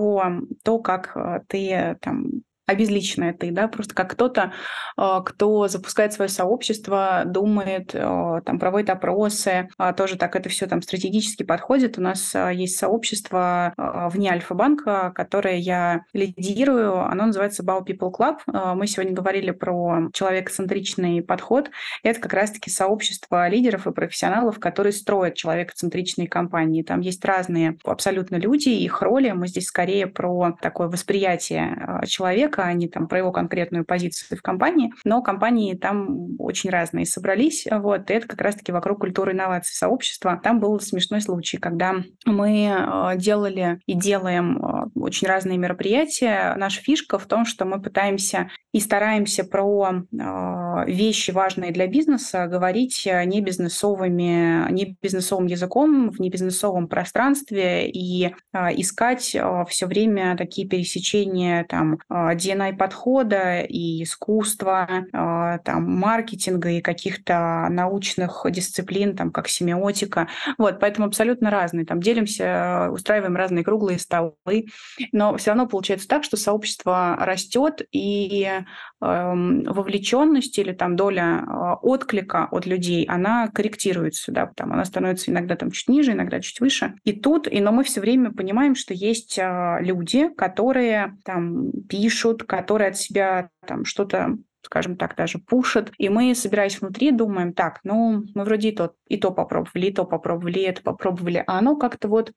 [0.64, 4.54] то, как э, ты там обезличенное ты, да, просто как кто-то,
[4.98, 10.68] а, кто запускает свое сообщество, думает, а, там, проводит опросы, а, тоже так это все
[10.68, 11.98] там стратегически подходит.
[11.98, 18.38] У нас есть сообщество вне Альфа-банка, которое я лидирую, оно называется Bao People Club.
[18.76, 21.70] Мы сегодня говорили про человекоцентричный подход.
[22.04, 26.84] Это как раз-таки сообщество лидеров и профессионалов, которые строят человекоцентричные компании.
[26.84, 29.32] Там есть разные абсолютно люди, их роли.
[29.32, 34.38] Мы здесь скорее про такое восприятие человека, человека, а не там про его конкретную позицию
[34.38, 39.34] в компании, но компании там очень разные собрались, вот, и это как раз-таки вокруг культуры
[39.34, 40.40] инноваций сообщества.
[40.44, 41.96] Там был смешной случай, когда
[42.26, 46.56] мы э, делали и делаем э, очень разные мероприятия.
[46.58, 52.48] Наша фишка в том, что мы пытаемся и стараемся про э, вещи, важные для бизнеса,
[52.48, 59.36] говорить не бизнесовыми, не бизнесовым языком, в небизнесовом пространстве и искать
[59.70, 62.00] все время такие пересечения там
[62.46, 70.28] DNI-подхода и искусства, а, там, маркетинга и каких-то научных дисциплин, там, как семиотика.
[70.58, 71.86] Вот, поэтому абсолютно разные.
[71.86, 74.68] Там делимся, устраиваем разные круглые столы,
[75.12, 78.64] но все равно получается так, что сообщество растет, и э,
[79.02, 85.56] вовлеченность или там доля э, отклика от людей, она корректируется, да, там, она становится иногда
[85.56, 86.96] там чуть ниже, иногда чуть выше.
[87.04, 92.35] И тут, и, но мы все время понимаем, что есть э, люди, которые там пишут,
[92.36, 95.92] пишут, которые от себя там что-то скажем так, даже пушат.
[95.98, 99.94] И мы, собираясь внутри, думаем, так, ну, мы вроде и то, и то попробовали, и
[99.94, 101.44] то попробовали, и это попробовали.
[101.48, 102.32] А оно как-то вот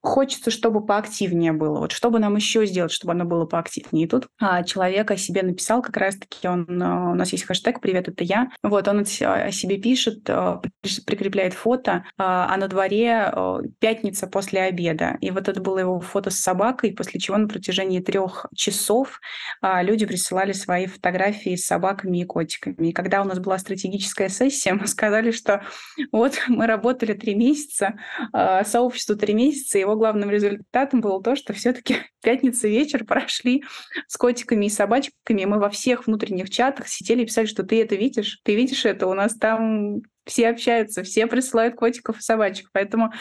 [0.00, 1.78] хочется, чтобы поактивнее было.
[1.78, 4.04] Вот чтобы нам еще сделать, чтобы оно было поактивнее.
[4.04, 7.80] И тут а, человек о себе написал как раз-таки, он, а, у нас есть хэштег
[7.80, 8.50] «Привет, это я».
[8.62, 10.60] Вот он о себе пишет, а,
[11.06, 13.32] прикрепляет фото, а, а на дворе
[13.78, 15.16] пятница после обеда.
[15.20, 19.20] И вот это было его фото с собакой, после чего на протяжении трех часов
[19.62, 22.88] люди присылали свои фотографии с собаками и котиками.
[22.88, 25.62] И когда у нас была стратегическая сессия, мы сказали, что
[26.12, 27.94] вот мы работали три месяца,
[28.32, 33.64] а, сообществу три месяца, его главным результатом было то, что все-таки пятница вечер прошли
[34.06, 37.94] с котиками и собачками, мы во всех внутренних чатах сидели и писали, что ты это
[37.94, 42.68] видишь, ты видишь это, у нас там все общаются, все присылают котиков и собачек.
[42.72, 43.12] Поэтому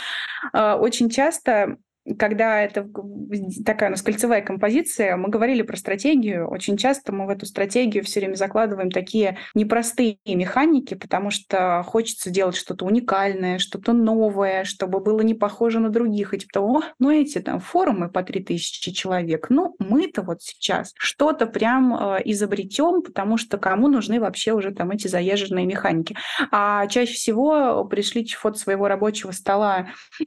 [0.54, 1.78] э, очень часто
[2.18, 2.88] когда это
[3.66, 6.50] такая у нас кольцевая композиция, мы говорили про стратегию.
[6.50, 12.30] Очень часто мы в эту стратегию все время закладываем такие непростые механики, потому что хочется
[12.30, 16.34] делать что-то уникальное, что-то новое, чтобы было не похоже на других.
[16.34, 21.48] И типа, о, ну эти там форумы по 3000 человек, ну мы-то вот сейчас что-то
[21.48, 26.18] прям э, изобретем, потому что кому нужны вообще уже там эти заезженные механики.
[26.52, 29.88] А чаще всего пришлите фото своего рабочего стола
[30.20, 30.24] э,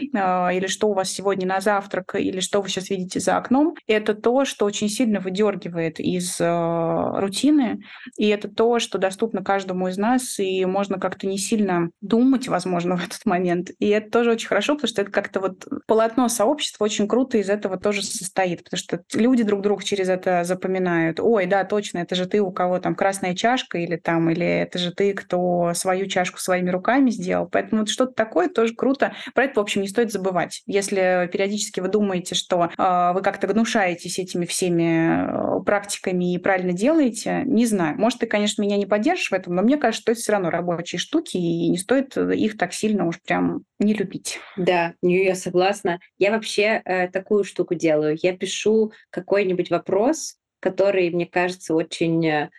[0.57, 4.15] или что у вас сегодня на завтрак или что вы сейчас видите за окном, это
[4.15, 7.81] то, что очень сильно выдергивает из э, рутины,
[8.17, 12.97] и это то, что доступно каждому из нас, и можно как-то не сильно думать, возможно,
[12.97, 13.71] в этот момент.
[13.81, 17.51] И это тоже очень хорошо, потому что это как-то вот полотно сообщества очень круто из
[17.51, 21.19] этого тоже состоит, потому что люди друг друга через это запоминают.
[21.19, 24.79] Ой, да, точно, это же ты, у кого там красная чашка, или там, или это
[24.79, 27.49] же ты, кто свою чашку своими руками сделал.
[27.51, 29.15] Поэтому вот что-то такое тоже круто.
[29.35, 30.63] Про это, в общем, не стоит забывать.
[30.67, 36.39] Если периодически периодически вы думаете, что э, вы как-то гнушаетесь этими всеми э, практиками и
[36.39, 37.99] правильно делаете, не знаю.
[37.99, 40.51] Может, ты, конечно, меня не поддержишь в этом, но мне кажется, что это все равно
[40.51, 44.39] рабочие штуки, и не стоит их так сильно уж прям не любить.
[44.57, 45.99] Да, я согласна.
[46.19, 48.17] Я вообще э, такую штуку делаю.
[48.23, 52.51] Я пишу какой-нибудь вопрос, который, мне кажется, очень э,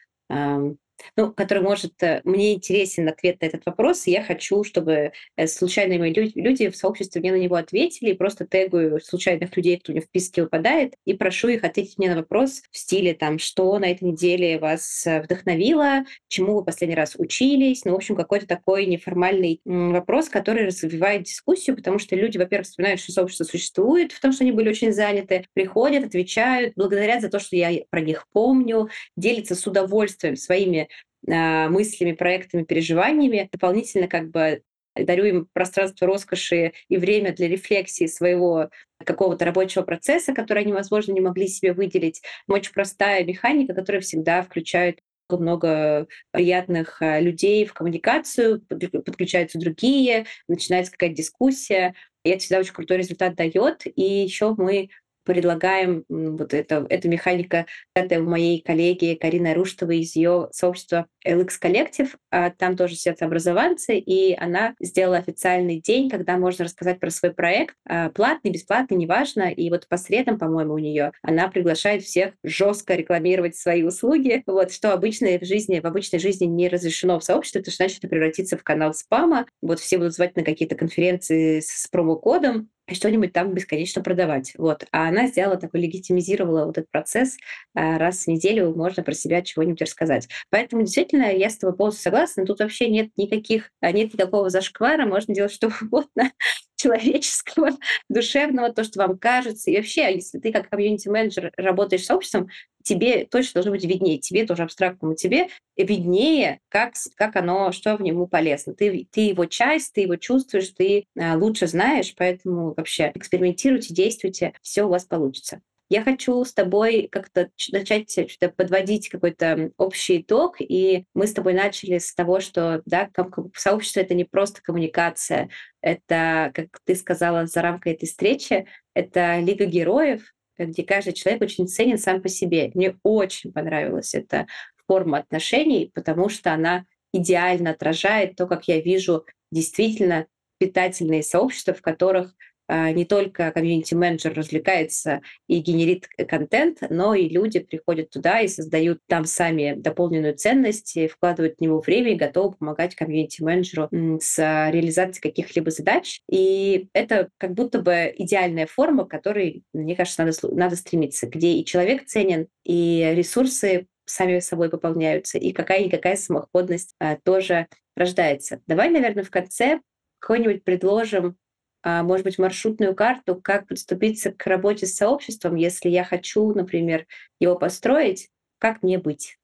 [1.16, 2.02] ну, который может...
[2.04, 6.70] Э, мне интересен ответ на этот вопрос, и я хочу, чтобы э, случайные мои люди
[6.70, 10.44] в сообществе мне на него ответили, и просто тегую случайных людей, кто меня в списке
[10.44, 14.60] выпадает, и прошу их ответить мне на вопрос в стиле, там, что на этой неделе
[14.60, 20.30] вас э, вдохновило, чему вы последний раз учились, ну, в общем, какой-то такой неформальный вопрос,
[20.30, 24.52] который развивает дискуссию, потому что люди, во-первых, вспоминают, что сообщество существует, в том, что они
[24.52, 29.66] были очень заняты, приходят, отвечают, благодарят за то, что я про них помню, делятся с
[29.68, 30.87] удовольствием своими
[31.28, 34.62] мыслями, проектами, переживаниями, дополнительно как бы
[34.96, 38.70] дарю им пространство роскоши и время для рефлексии своего
[39.04, 42.22] какого-то рабочего процесса, который они, возможно, не могли себе выделить.
[42.48, 45.00] Очень простая механика, которая всегда включает
[45.30, 52.74] много приятных а, людей в коммуникацию, подключаются другие, начинается какая-то дискуссия, и это всегда очень
[52.74, 53.84] крутой результат дает.
[53.86, 54.90] И еще мы
[55.28, 61.50] предлагаем вот это, эта механика, это у моей коллеги Карины Руштовой из ее сообщества LX
[61.62, 62.10] Collective.
[62.32, 67.34] А там тоже сидят образованцы, и она сделала официальный день, когда можно рассказать про свой
[67.34, 67.76] проект.
[67.88, 69.52] А, платный, бесплатный, неважно.
[69.52, 74.72] И вот по средам, по-моему, у нее она приглашает всех жестко рекламировать свои услуги, вот,
[74.72, 78.08] что обычно в жизни, в обычной жизни не разрешено в сообществе, потому что иначе это
[78.08, 79.46] превратится в канал спама.
[79.62, 84.54] Вот все будут звать на какие-то конференции с промокодом, что-нибудь там бесконечно продавать.
[84.58, 84.86] Вот.
[84.92, 87.38] А она сделала такой, легитимизировала вот этот процесс.
[87.74, 90.28] А, раз в неделю можно про себя чего-нибудь рассказать.
[90.50, 92.46] Поэтому действительно я с тобой полностью согласна.
[92.46, 95.06] Тут вообще нет никаких, а, нет никакого зашквара.
[95.06, 96.32] Можно делать что угодно
[96.78, 97.72] человеческого,
[98.10, 99.70] душевного, то, что вам кажется.
[99.70, 102.48] И вообще, если ты как комьюнити-менеджер работаешь с сообществом,
[102.84, 108.02] тебе точно должно быть виднее, тебе тоже абстрактному, тебе виднее, как, как оно, что в
[108.02, 108.74] нему полезно.
[108.74, 114.54] Ты, ты его часть, ты его чувствуешь, ты а, лучше знаешь, поэтому вообще экспериментируйте, действуйте,
[114.62, 115.62] все у вас получится.
[115.90, 121.54] Я хочу с тобой как-то начать что-то подводить какой-то общий итог, и мы с тобой
[121.54, 123.10] начали с того, что да,
[123.56, 125.50] сообщество— это не просто коммуникация,
[125.82, 131.68] это, как ты сказала за рамкой этой встречи, это лига героев, где каждый человек очень
[131.68, 132.72] ценен сам по себе.
[132.74, 134.48] Мне очень понравилась эта
[134.88, 140.28] форма отношений, потому что она идеально отражает то, как я вижу действительно
[140.58, 142.34] питательные сообщества, в которых
[142.70, 149.26] не только комьюнити-менеджер развлекается и генерит контент, но и люди приходят туда и создают там
[149.26, 153.90] сами дополненную ценность, вкладывают в него время и готовы помогать комьюнити-менеджеру
[154.22, 154.38] с
[154.72, 156.22] реализацией каких-либо задач.
[156.30, 161.54] И это как будто бы идеальная форма, к которой, мне кажется, надо, надо стремиться, где
[161.54, 168.62] и человек ценен, и ресурсы сами собой пополняются, и какая-никакая самоходность а, тоже рождается.
[168.68, 169.82] Давай, наверное, в конце
[170.20, 171.47] какой-нибудь предложим а,
[171.84, 177.06] может быть, маршрутную карту, как подступиться к работе с сообществом, если я хочу, например,
[177.40, 179.38] его построить, как мне быть?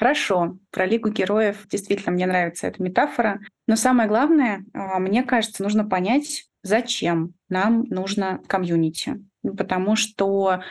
[0.00, 3.40] Хорошо, про Лигу героев действительно мне нравится эта метафора.
[3.66, 9.22] Но самое главное, а, мне кажется, нужно понять, зачем нам нужно комьюнити.
[9.42, 10.62] Потому что а,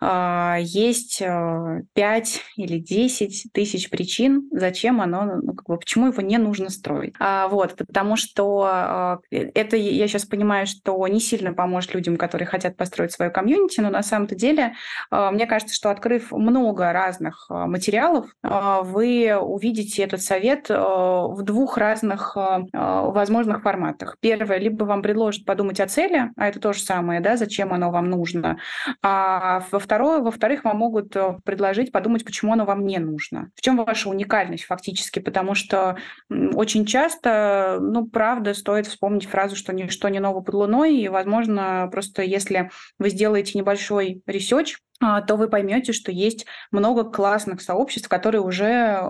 [0.00, 6.38] есть 5 э, или 10 тысяч причин, зачем оно, ну, как бы, почему его не
[6.38, 7.14] нужно строить.
[7.18, 12.46] А, вот, потому что а, это я сейчас понимаю, что не сильно поможет людям, которые
[12.46, 14.74] хотят построить свою комьюнити, но на самом-то деле
[15.10, 22.36] мне кажется, что открыв много разных материалов, вы увидите этот совет в двух разных
[22.72, 24.16] возможных форматах.
[24.20, 27.90] Первое, либо вам предложат подумать о цели, а это то же самое, да, зачем оно
[27.90, 28.58] вам нужно.
[29.02, 33.50] А во второе, во-вторых, вам могут э, предложить подумать, почему оно вам не нужно.
[33.54, 35.18] В чем ваша уникальность фактически?
[35.18, 35.96] Потому что
[36.28, 41.88] очень часто, ну, правда, стоит вспомнить фразу, что ничто не ново под луной, и, возможно,
[41.90, 48.08] просто если вы сделаете небольшой research, а, то вы поймете, что есть много классных сообществ,
[48.08, 49.02] которые уже э,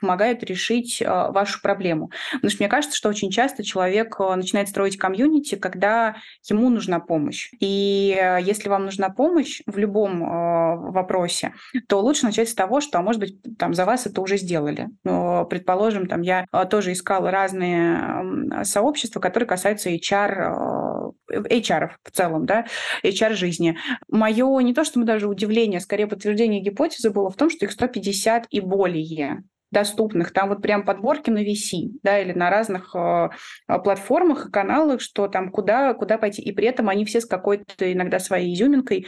[0.00, 2.10] помогают решить э, вашу проблему.
[2.32, 6.16] Потому что мне кажется, что очень часто человек э, начинает строить комьюнити, когда
[6.48, 7.50] ему нужна помощь.
[7.60, 10.20] И если вам нужна помощь в любом
[10.92, 11.54] вопросе,
[11.88, 14.88] то лучше начать с того, что, а может быть, там за вас это уже сделали.
[15.02, 22.66] Предположим, там я тоже искала разные сообщества, которые касаются HR, HR в целом, да,
[23.02, 23.78] HR жизни.
[24.08, 27.64] Мое не то, что мы даже даже удивление, скорее подтверждение гипотезы было в том, что
[27.64, 30.32] их 150 и более доступных.
[30.32, 33.30] Там вот прям подборки на VC, да, или на разных э,
[33.66, 36.40] платформах и каналах, что там куда, куда пойти.
[36.40, 39.06] И при этом они все с какой-то иногда своей изюминкой.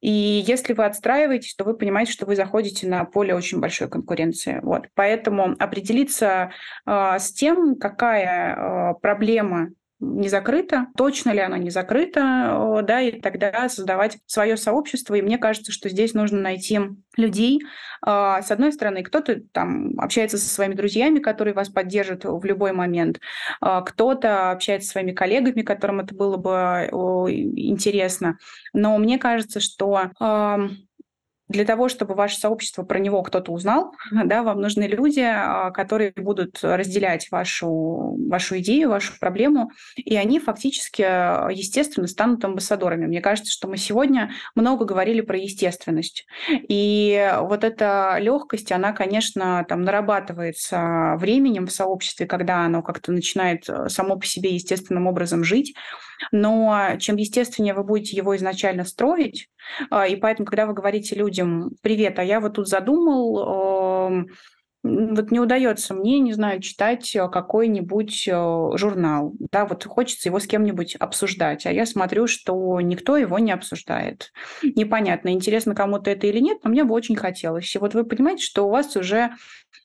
[0.00, 0.10] И
[0.46, 4.60] если вы отстраиваетесь, то вы понимаете, что вы заходите на поле очень большой конкуренции.
[4.62, 4.86] Вот.
[4.94, 6.50] Поэтому определиться
[6.86, 9.68] э, с тем, какая э, проблема
[10.00, 15.14] не закрыто, точно ли оно не закрыто, да, и тогда создавать свое сообщество.
[15.14, 16.80] И мне кажется, что здесь нужно найти
[17.16, 17.60] людей.
[18.02, 22.72] А, с одной стороны, кто-то там общается со своими друзьями, которые вас поддержат в любой
[22.72, 23.20] момент,
[23.60, 26.88] а, кто-то общается со своими коллегами, которым это было бы
[27.56, 28.38] интересно.
[28.72, 30.10] Но мне кажется, что
[31.50, 33.92] для того, чтобы ваше сообщество про него кто-то узнал,
[34.24, 40.38] да, вам нужны люди, а, которые будут разделять вашу, вашу идею, вашу проблему, и они
[40.38, 41.02] фактически,
[41.52, 43.06] естественно, станут амбассадорами.
[43.06, 46.24] Мне кажется, что мы сегодня много говорили про естественность.
[46.48, 53.68] И вот эта легкость, она, конечно, там нарабатывается временем в сообществе, когда оно как-то начинает
[53.68, 55.74] э, само по себе естественным образом жить.
[56.32, 59.48] Но чем естественнее вы будете его изначально строить,
[59.90, 64.26] а, и поэтому, когда вы говорите людям, привет, а я вот тут задумал
[64.82, 69.34] вот не удается мне, не знаю, читать э, какой-нибудь э, журнал.
[69.52, 74.32] Да, вот хочется его с кем-нибудь обсуждать, а я смотрю, что никто его не обсуждает.
[74.62, 77.74] Непонятно, интересно кому-то это или нет, но мне бы очень хотелось.
[77.74, 79.32] И вот вы понимаете, что у вас уже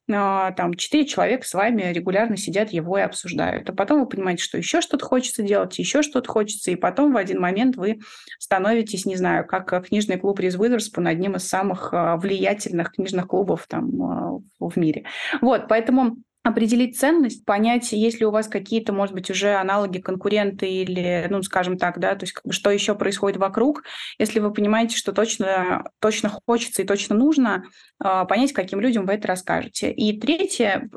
[0.08, 3.70] там четыре человека с вами регулярно сидят, его и обсуждают.
[3.70, 7.18] А потом вы понимаете, что еще что-то хочется делать, еще что-то хочется, и потом в
[7.18, 8.00] один момент вы
[8.40, 13.28] становитесь, не знаю, как э, книжный клуб Риз Уизерспун одним из самых а, влиятельных книжных
[13.28, 15.06] клубов там а, в мире.
[15.42, 20.70] Вот, поэтому определить ценность, понять, есть ли у вас какие-то, может быть, уже аналоги, конкуренты
[20.70, 23.84] или, ну, скажем так, да, то есть как бы, что еще происходит вокруг.
[24.20, 27.64] Если вы понимаете, что точно, точно хочется и точно нужно,
[28.04, 29.92] э, понять, каким людям вы это расскажете.
[29.92, 30.88] И третья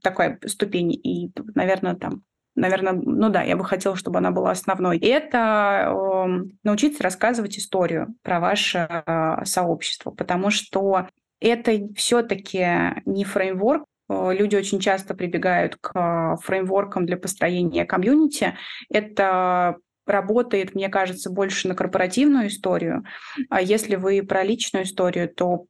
[0.00, 2.22] такая ступень, и, наверное, там
[2.54, 4.98] наверное, ну да, я бы хотела, чтобы она была основной.
[4.98, 11.08] Это э, научиться рассказывать историю про ваше э, сообщество, потому что
[11.40, 18.56] это все-таки не фреймворк, люди очень часто прибегают к фреймворкам для построения комьюнити.
[18.90, 19.76] Это
[20.06, 23.04] работает, мне кажется, больше на корпоративную историю.
[23.48, 25.66] А если вы про личную историю, то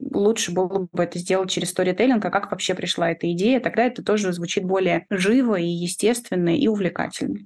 [0.00, 4.04] лучше было бы это сделать через сторителлинг, а как вообще пришла эта идея, тогда это
[4.04, 7.38] тоже звучит более живо и естественно и увлекательно.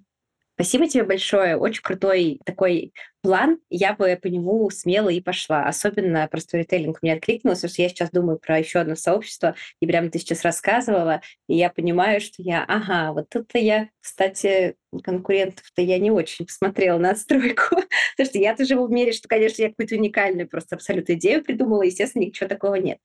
[0.59, 1.57] Спасибо тебе большое.
[1.57, 2.93] Очень крутой такой
[3.23, 3.61] план.
[3.71, 5.69] Я бы по нему смело и пошла.
[5.69, 9.87] Особенно про сторителлинг мне откликнулось, потому что я сейчас думаю про еще одно сообщество, и
[9.87, 15.81] прямо ты сейчас рассказывала, и я понимаю, что я, ага, вот тут-то я, кстати, конкурентов-то
[15.81, 17.77] я не очень посмотрела на отстройку,
[18.17, 21.83] потому что я-то живу в мире, что, конечно, я какую-то уникальную просто абсолютно идею придумала,
[21.83, 22.99] естественно, ничего такого нет.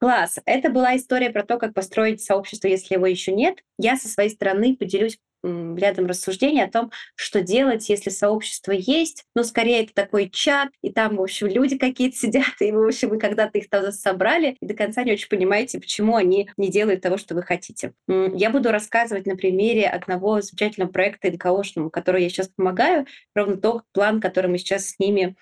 [0.00, 0.38] Класс.
[0.44, 3.58] Это была история про то, как построить сообщество, если его еще нет.
[3.78, 9.24] Я со своей стороны поделюсь рядом рассуждений о том, что делать, если сообщество есть.
[9.34, 13.10] Ну, скорее, это такой чат, и там, в общем, люди какие-то сидят, и, в общем,
[13.10, 17.02] вы когда-то их там собрали, и до конца не очень понимаете, почему они не делают
[17.02, 17.92] того, что вы хотите.
[18.08, 23.84] Я буду рассказывать на примере одного замечательного проекта НКОшного, который я сейчас помогаю, ровно тот
[23.92, 25.36] план, который мы сейчас с ними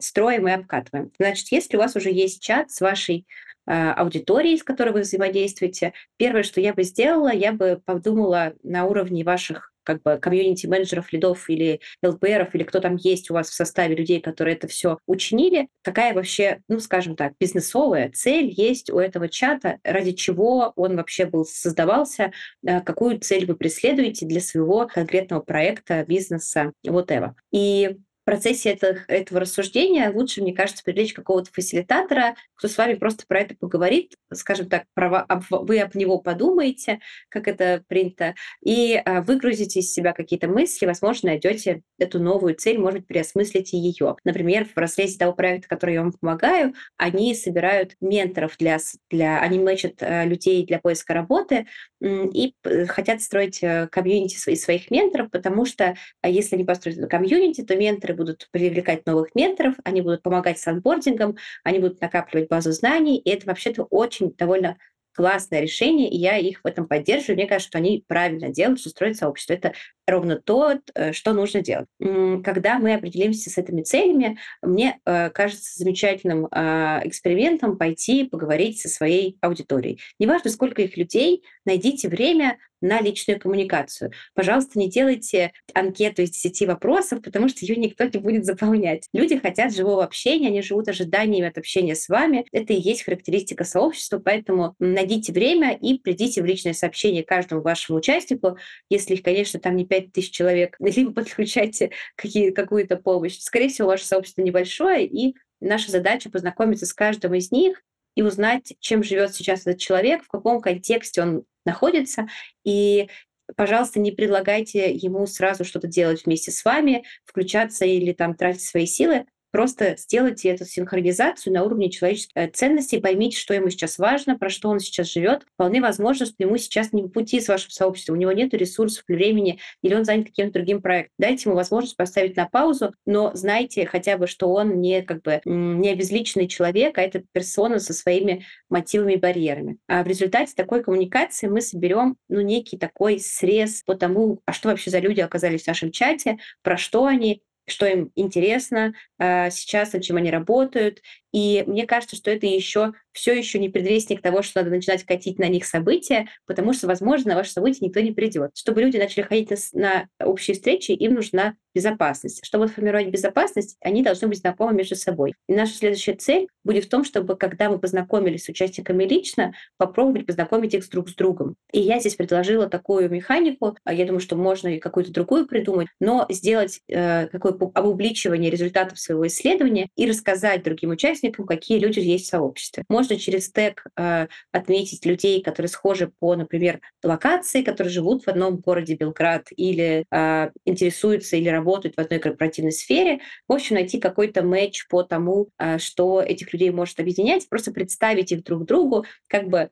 [0.00, 1.12] строим и обкатываем.
[1.18, 3.26] Значит, если у вас уже есть чат с вашей
[3.66, 5.92] а, аудитории, с которой вы взаимодействуете.
[6.16, 11.48] Первое, что я бы сделала, я бы подумала на уровне ваших как бы комьюнити-менеджеров, лидов
[11.48, 15.68] или ЛПРов, или кто там есть у вас в составе людей, которые это все учинили,
[15.82, 21.24] какая вообще, ну, скажем так, бизнесовая цель есть у этого чата, ради чего он вообще
[21.26, 22.32] был создавался,
[22.66, 27.34] а, какую цель вы преследуете для своего конкретного проекта, бизнеса, whatever.
[27.52, 27.96] И
[28.26, 33.40] процессе этого, этого рассуждения лучше, мне кажется, привлечь какого-то фасилитатора, кто с вами просто про
[33.40, 36.98] это поговорит, скажем так, про, вы об него подумаете,
[37.28, 42.78] как это принято, и а, выгрузите из себя какие-то мысли, возможно, найдете эту новую цель,
[42.78, 44.16] может быть, переосмыслите ее.
[44.24, 49.60] Например, в разрезе того проекта, который я вам помогаю, они собирают менторов для, для они
[49.60, 51.66] мэчат а, людей для поиска работы
[52.00, 52.54] и
[52.88, 57.74] хотят строить э, комьюнити своих, своих менторов, потому что а, если они построят комьюнити, то
[57.74, 63.18] менторы будут привлекать новых менторов, они будут помогать с анбордингом, они будут накапливать базу знаний,
[63.18, 64.76] и это вообще-то очень довольно
[65.14, 67.36] классное решение, и я их в этом поддерживаю.
[67.36, 69.54] Мне кажется, что они правильно делают, что строят сообщество.
[69.54, 69.72] Это
[70.06, 71.86] ровно то, э, что нужно делать.
[71.98, 78.88] Когда мы определимся с этими целями, мне э, кажется замечательным а, экспериментом пойти поговорить со
[78.88, 80.00] своей аудиторией.
[80.18, 84.12] Неважно, сколько их людей, найдите время на личную коммуникацию.
[84.34, 89.08] Пожалуйста, не делайте анкету из 10 вопросов, потому что ее никто не будет заполнять.
[89.12, 92.46] Люди хотят живого общения, они живут ожиданиями от общения с вами.
[92.52, 97.98] Это и есть характеристика сообщества, поэтому найдите время и придите в личное сообщение каждому вашему
[97.98, 98.58] участнику,
[98.90, 103.38] если их, конечно, там не 5000 человек, либо подключайте какие, какую-то помощь.
[103.38, 107.82] Скорее всего, ваше сообщество небольшое, и наша задача познакомиться с каждым из них
[108.14, 112.28] и узнать, чем живет сейчас этот человек, в каком контексте он находится,
[112.64, 113.08] и
[113.54, 118.86] пожалуйста, не предлагайте ему сразу что-то делать вместе с вами, включаться или там тратить свои
[118.86, 119.26] силы.
[119.50, 124.50] Просто сделайте эту синхронизацию на уровне человеческих э, ценностей, поймите, что ему сейчас важно, про
[124.50, 125.46] что он сейчас живет.
[125.54, 129.04] Вполне возможно, что ему сейчас не по пути с вашим сообществом, у него нет ресурсов,
[129.08, 131.12] времени, или он занят каким-то другим проектом.
[131.18, 135.40] Дайте ему возможность поставить на паузу, но знайте хотя бы, что он не как бы
[135.44, 139.78] не обезличенный человек, а это персона со своими мотивами и барьерами.
[139.88, 144.68] А в результате такой коммуникации мы соберем ну, некий такой срез по тому, а что
[144.68, 149.92] вообще за люди оказались в нашем чате, про что они, что им интересно э, сейчас,
[149.92, 151.02] над чем они работают,
[151.32, 155.38] И мне кажется, что это еще все еще не предвестник того, что надо начинать катить
[155.38, 158.50] на них события, потому что, возможно, на ваше событие никто не придет.
[158.54, 162.44] Чтобы люди начали ходить на общие встречи, им нужна безопасность.
[162.44, 165.34] Чтобы сформировать безопасность, они должны быть знакомы между собой.
[165.46, 170.26] И наша следующая цель будет в том, чтобы, когда мы познакомились с участниками лично, попробовать
[170.26, 171.54] познакомить их друг с другом.
[171.72, 175.88] И я здесь предложила такую механику, а я думаю, что можно и какую-то другую придумать,
[176.00, 182.26] но сделать э, какое обличивание результатов своего исследования и рассказать другим участникам, какие люди есть
[182.26, 182.84] в сообществе.
[182.88, 188.56] Можно через тег э, отметить людей, которые схожи по, например, локации, которые живут в одном
[188.56, 193.20] городе Белград или э, интересуются или работают в одной корпоративной сфере.
[193.48, 198.32] В общем, найти какой-то матч по тому, э, что этих людей может объединять, просто представить
[198.32, 199.70] их друг другу, как бы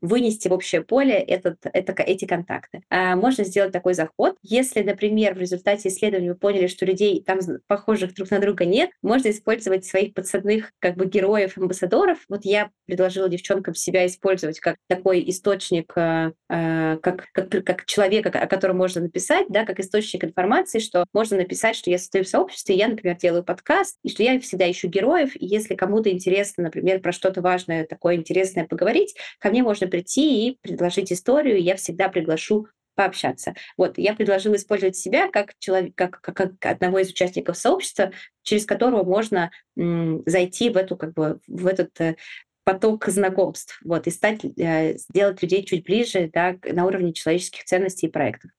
[0.00, 2.82] вынести в общее поле этот, это, эти контакты.
[2.90, 4.36] А можно сделать такой заход.
[4.42, 8.90] Если, например, в результате исследования вы поняли, что людей там похожих друг на друга нет,
[9.02, 12.18] можно использовать своих подсадных как бы героев, амбассадоров.
[12.28, 18.30] Вот я предложила девчонкам себя использовать как такой источник, э, э, как, как, как человека,
[18.30, 22.28] о котором можно написать, да, как источник информации, что можно написать, что я состою в
[22.28, 26.64] сообществе, я, например, делаю подкаст, и что я всегда ищу героев, и если кому-то интересно,
[26.64, 31.62] например, про что-то важное, такое интересное поговорить, ко мне можно прийти и предложить историю, и
[31.62, 33.54] я всегда приглашу пообщаться.
[33.76, 38.10] Вот, я предложила использовать себя как, человек, как, как, как одного из участников сообщества,
[38.42, 42.16] через которого можно м, зайти в, эту, как бы, в этот э,
[42.64, 48.08] поток знакомств, вот, и стать, э, сделать людей чуть ближе да, на уровне человеческих ценностей
[48.08, 48.50] и проектов.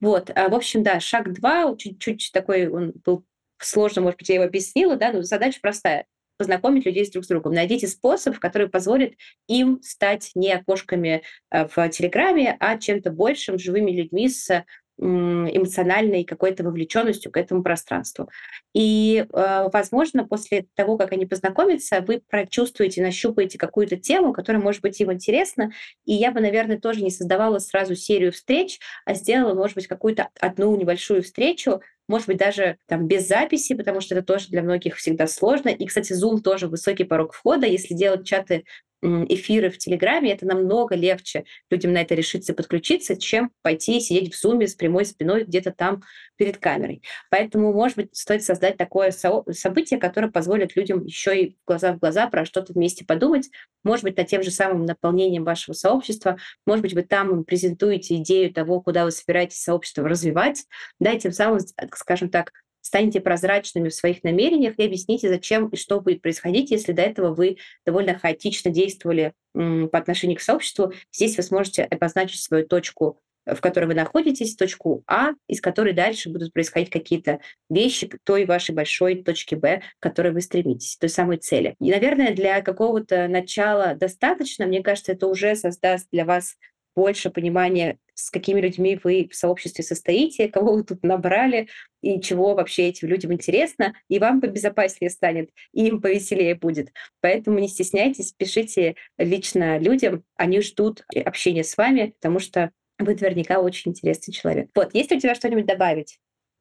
[0.00, 3.24] Вот, а, в общем, да, шаг два, чуть-чуть такой, он был
[3.58, 6.06] сложно, может быть, я его объяснила, да, но задача простая
[6.38, 7.52] познакомить людей с друг с другом.
[7.52, 9.14] Найдите способ, который позволит
[9.48, 14.64] им стать не окошками э, в Телеграме, а чем-то большим, живыми людьми с
[15.00, 18.28] эмоциональной какой-то вовлеченностью к этому пространству.
[18.74, 24.82] И, э, возможно, после того, как они познакомятся, вы прочувствуете, нащупаете какую-то тему, которая может
[24.82, 25.70] быть им интересна.
[26.04, 30.28] И я бы, наверное, тоже не создавала сразу серию встреч, а сделала, может быть, какую-то
[30.40, 34.96] одну небольшую встречу, может быть, даже там без записи, потому что это тоже для многих
[34.96, 35.68] всегда сложно.
[35.68, 37.66] И, кстати, Zoom тоже высокий порог входа.
[37.66, 38.64] Если делать чаты
[39.02, 44.40] эфиры в Телеграме, это намного легче людям на это решиться подключиться, чем пойти сидеть в
[44.40, 46.02] Зуме с прямой спиной где-то там
[46.38, 47.02] перед камерой.
[47.30, 52.28] Поэтому, может быть, стоит создать такое событие, которое позволит людям еще и глаза в глаза
[52.28, 53.50] про что-то вместе подумать,
[53.84, 58.54] может быть, над тем же самым наполнением вашего сообщества, может быть, вы там презентуете идею
[58.54, 60.64] того, куда вы собираетесь сообщество развивать,
[60.98, 61.58] да, и тем самым,
[61.92, 66.92] скажем так, станьте прозрачными в своих намерениях и объясните, зачем и что будет происходить, если
[66.92, 70.92] до этого вы довольно хаотично действовали по отношению к сообществу.
[71.12, 73.20] Здесь вы сможете обозначить свою точку
[73.54, 78.44] в которой вы находитесь, точку А, из которой дальше будут происходить какие-то вещи к той
[78.44, 81.74] вашей большой точке Б, к которой вы стремитесь, той самой цели.
[81.80, 84.66] И, наверное, для какого-то начала достаточно.
[84.66, 86.56] Мне кажется, это уже создаст для вас
[86.98, 91.68] больше понимания, с какими людьми вы в сообществе состоите, кого вы тут набрали,
[92.02, 96.92] и чего вообще этим людям интересно, и вам побезопаснее станет, и им повеселее будет.
[97.20, 103.60] Поэтому не стесняйтесь, пишите лично людям, они ждут общения с вами, потому что вы наверняка
[103.60, 104.70] очень интересный человек.
[104.74, 106.18] Вот, есть ли у тебя что-нибудь добавить?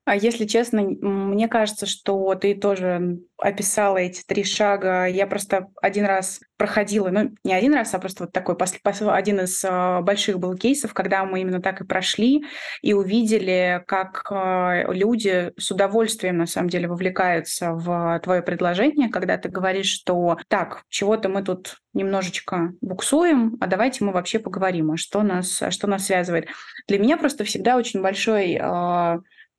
[0.07, 5.05] А если честно, мне кажется, что ты тоже описала эти три шага.
[5.05, 9.65] Я просто один раз проходила, ну, не один раз, а просто вот такой один из
[9.67, 12.45] а, больших был кейсов, когда мы именно так и прошли
[12.81, 19.37] и увидели, как а, люди с удовольствием, на самом деле, вовлекаются в твое предложение, когда
[19.37, 24.97] ты говоришь, что так, чего-то мы тут немножечко буксуем, а давайте мы вообще поговорим, а
[24.97, 26.47] что нас, что нас связывает.
[26.87, 28.57] Для меня просто всегда очень большой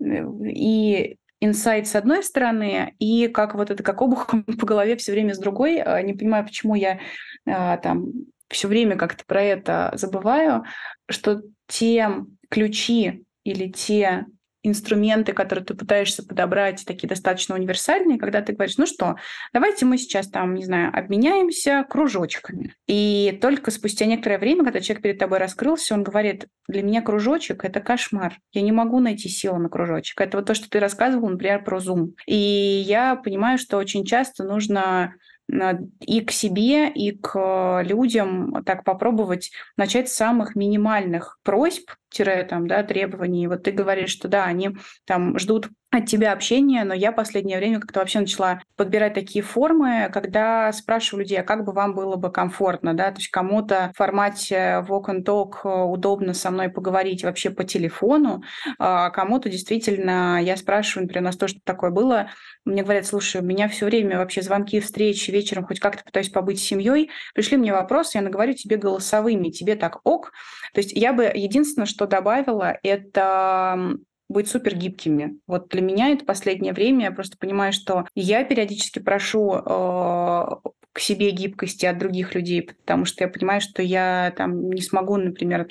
[0.01, 5.35] и инсайт с одной стороны, и как вот это, как обухом по голове все время
[5.35, 5.81] с другой.
[5.81, 7.01] А, не понимаю, почему я
[7.47, 8.07] а, там
[8.49, 10.65] все время как-то про это забываю,
[11.09, 12.11] что те
[12.49, 14.27] ключи или те
[14.63, 19.17] инструменты, которые ты пытаешься подобрать, такие достаточно универсальные, когда ты говоришь, ну что,
[19.53, 22.75] давайте мы сейчас там, не знаю, обменяемся кружочками.
[22.87, 27.65] И только спустя некоторое время, когда человек перед тобой раскрылся, он говорит, для меня кружочек—
[27.67, 28.39] это кошмар.
[28.53, 30.21] Я не могу найти силу на кружочек.
[30.21, 32.11] Это вот то, что ты рассказывал, например, про Zoom.
[32.27, 35.15] И я понимаю, что очень часто нужно
[35.49, 42.67] и к себе, и к людям так попробовать начать с самых минимальных просьб, тире, там,
[42.67, 43.49] да, требований.
[43.49, 47.81] Вот ты говоришь, что да, они там ждут от тебя общение, но я последнее время
[47.81, 52.31] как-то вообще начала подбирать такие формы, когда спрашиваю людей, а как бы вам было бы
[52.31, 57.49] комфортно, да, то есть кому-то в формате walk and talk удобно со мной поговорить вообще
[57.49, 58.43] по телефону,
[58.79, 62.29] а кому-то действительно, я спрашиваю, например, у нас тоже такое было,
[62.67, 66.61] мне говорят, слушай, у меня все время вообще звонки, встречи, вечером хоть как-то пытаюсь побыть
[66.61, 70.33] с семьей, пришли мне вопросы, я наговорю тебе голосовыми, тебе так ок.
[70.75, 73.97] То есть я бы единственное, что добавила, это
[74.29, 75.39] быть супер гибкими.
[75.47, 80.47] Вот для меня это последнее время, я просто понимаю, что я периодически прошу э,
[80.93, 85.17] к себе гибкости от других людей, потому что я понимаю, что я там не смогу,
[85.17, 85.69] например,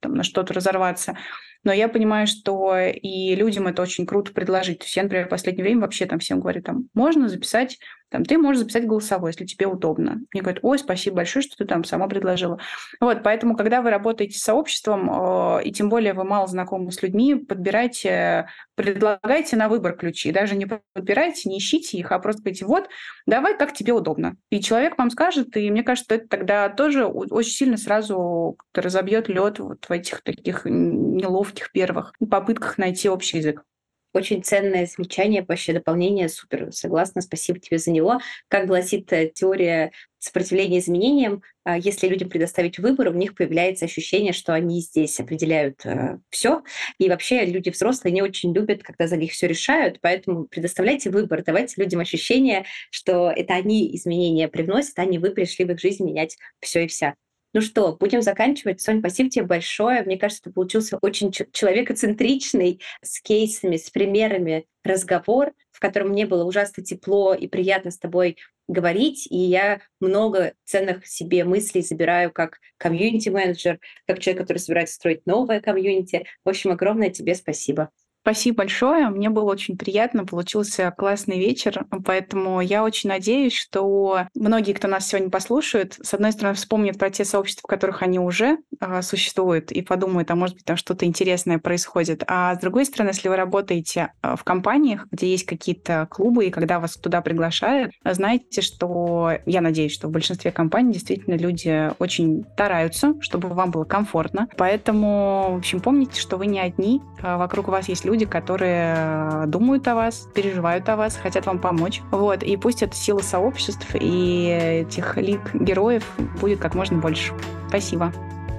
[0.00, 1.16] там, на что-то разорваться.
[1.62, 4.78] Но я понимаю, что и людям это очень круто предложить.
[4.78, 7.78] То есть я, например, в последнее время вообще там всем говорю, там, можно записать
[8.10, 10.20] там, ты можешь записать голосовой, если тебе удобно.
[10.32, 12.58] Мне говорят, ой, спасибо большое, что ты там сама предложила.
[13.00, 15.10] Вот, поэтому, когда вы работаете с сообществом,
[15.58, 20.32] э, и тем более вы мало знакомы с людьми, подбирайте, предлагайте на выбор ключи.
[20.32, 22.88] Даже не подбирайте, не ищите их, а просто говорите, вот,
[23.26, 24.36] давай, как тебе удобно.
[24.50, 29.60] И человек вам скажет, и мне кажется, это тогда тоже очень сильно сразу разобьет лед
[29.60, 33.62] вот в этих таких неловких первых попытках найти общий язык.
[34.12, 38.18] Очень ценное замечание, вообще дополнение, супер, согласна, спасибо тебе за него.
[38.48, 44.32] Как гласит э, теория сопротивления изменениям, а, если людям предоставить выбор, у них появляется ощущение,
[44.32, 46.62] что они здесь определяют э, все.
[46.98, 51.44] И вообще люди взрослые не очень любят, когда за них все решают, поэтому предоставляйте выбор,
[51.44, 56.04] давайте людям ощущение, что это они изменения привносят, а не вы пришли в их жизнь
[56.04, 57.14] менять все и вся.
[57.52, 58.80] Ну что, будем заканчивать.
[58.80, 60.02] Соня, спасибо тебе большое.
[60.02, 66.44] Мне кажется, это получился очень человекоцентричный, с кейсами, с примерами разговор, в котором мне было
[66.44, 68.36] ужасно тепло и приятно с тобой
[68.68, 75.26] говорить, и я много ценных себе мыслей забираю как комьюнити-менеджер, как человек, который собирается строить
[75.26, 76.26] новое комьюнити.
[76.44, 77.90] В общем, огромное тебе спасибо.
[78.22, 79.08] Спасибо большое.
[79.08, 80.26] Мне было очень приятно.
[80.26, 81.86] Получился классный вечер.
[82.04, 87.10] Поэтому я очень надеюсь, что многие, кто нас сегодня послушают, с одной стороны, вспомнят про
[87.10, 91.06] те сообщества, в которых они уже э, существуют, и подумают, а может быть, там что-то
[91.06, 92.22] интересное происходит.
[92.26, 96.50] А с другой стороны, если вы работаете а, в компаниях, где есть какие-то клубы, и
[96.50, 102.44] когда вас туда приглашают, знаете, что я надеюсь, что в большинстве компаний действительно люди очень
[102.52, 104.48] стараются, чтобы вам было комфортно.
[104.58, 107.00] Поэтому, в общем, помните, что вы не одни.
[107.22, 112.02] Вокруг вас есть люди, которые э, думают о вас, переживают о вас, хотят вам помочь.
[112.10, 112.42] Вот.
[112.42, 116.04] И пусть эта сила сообществ и этих лик героев
[116.40, 117.32] будет как можно больше.
[117.68, 118.12] Спасибо.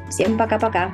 [0.10, 0.92] Всем пока-пока.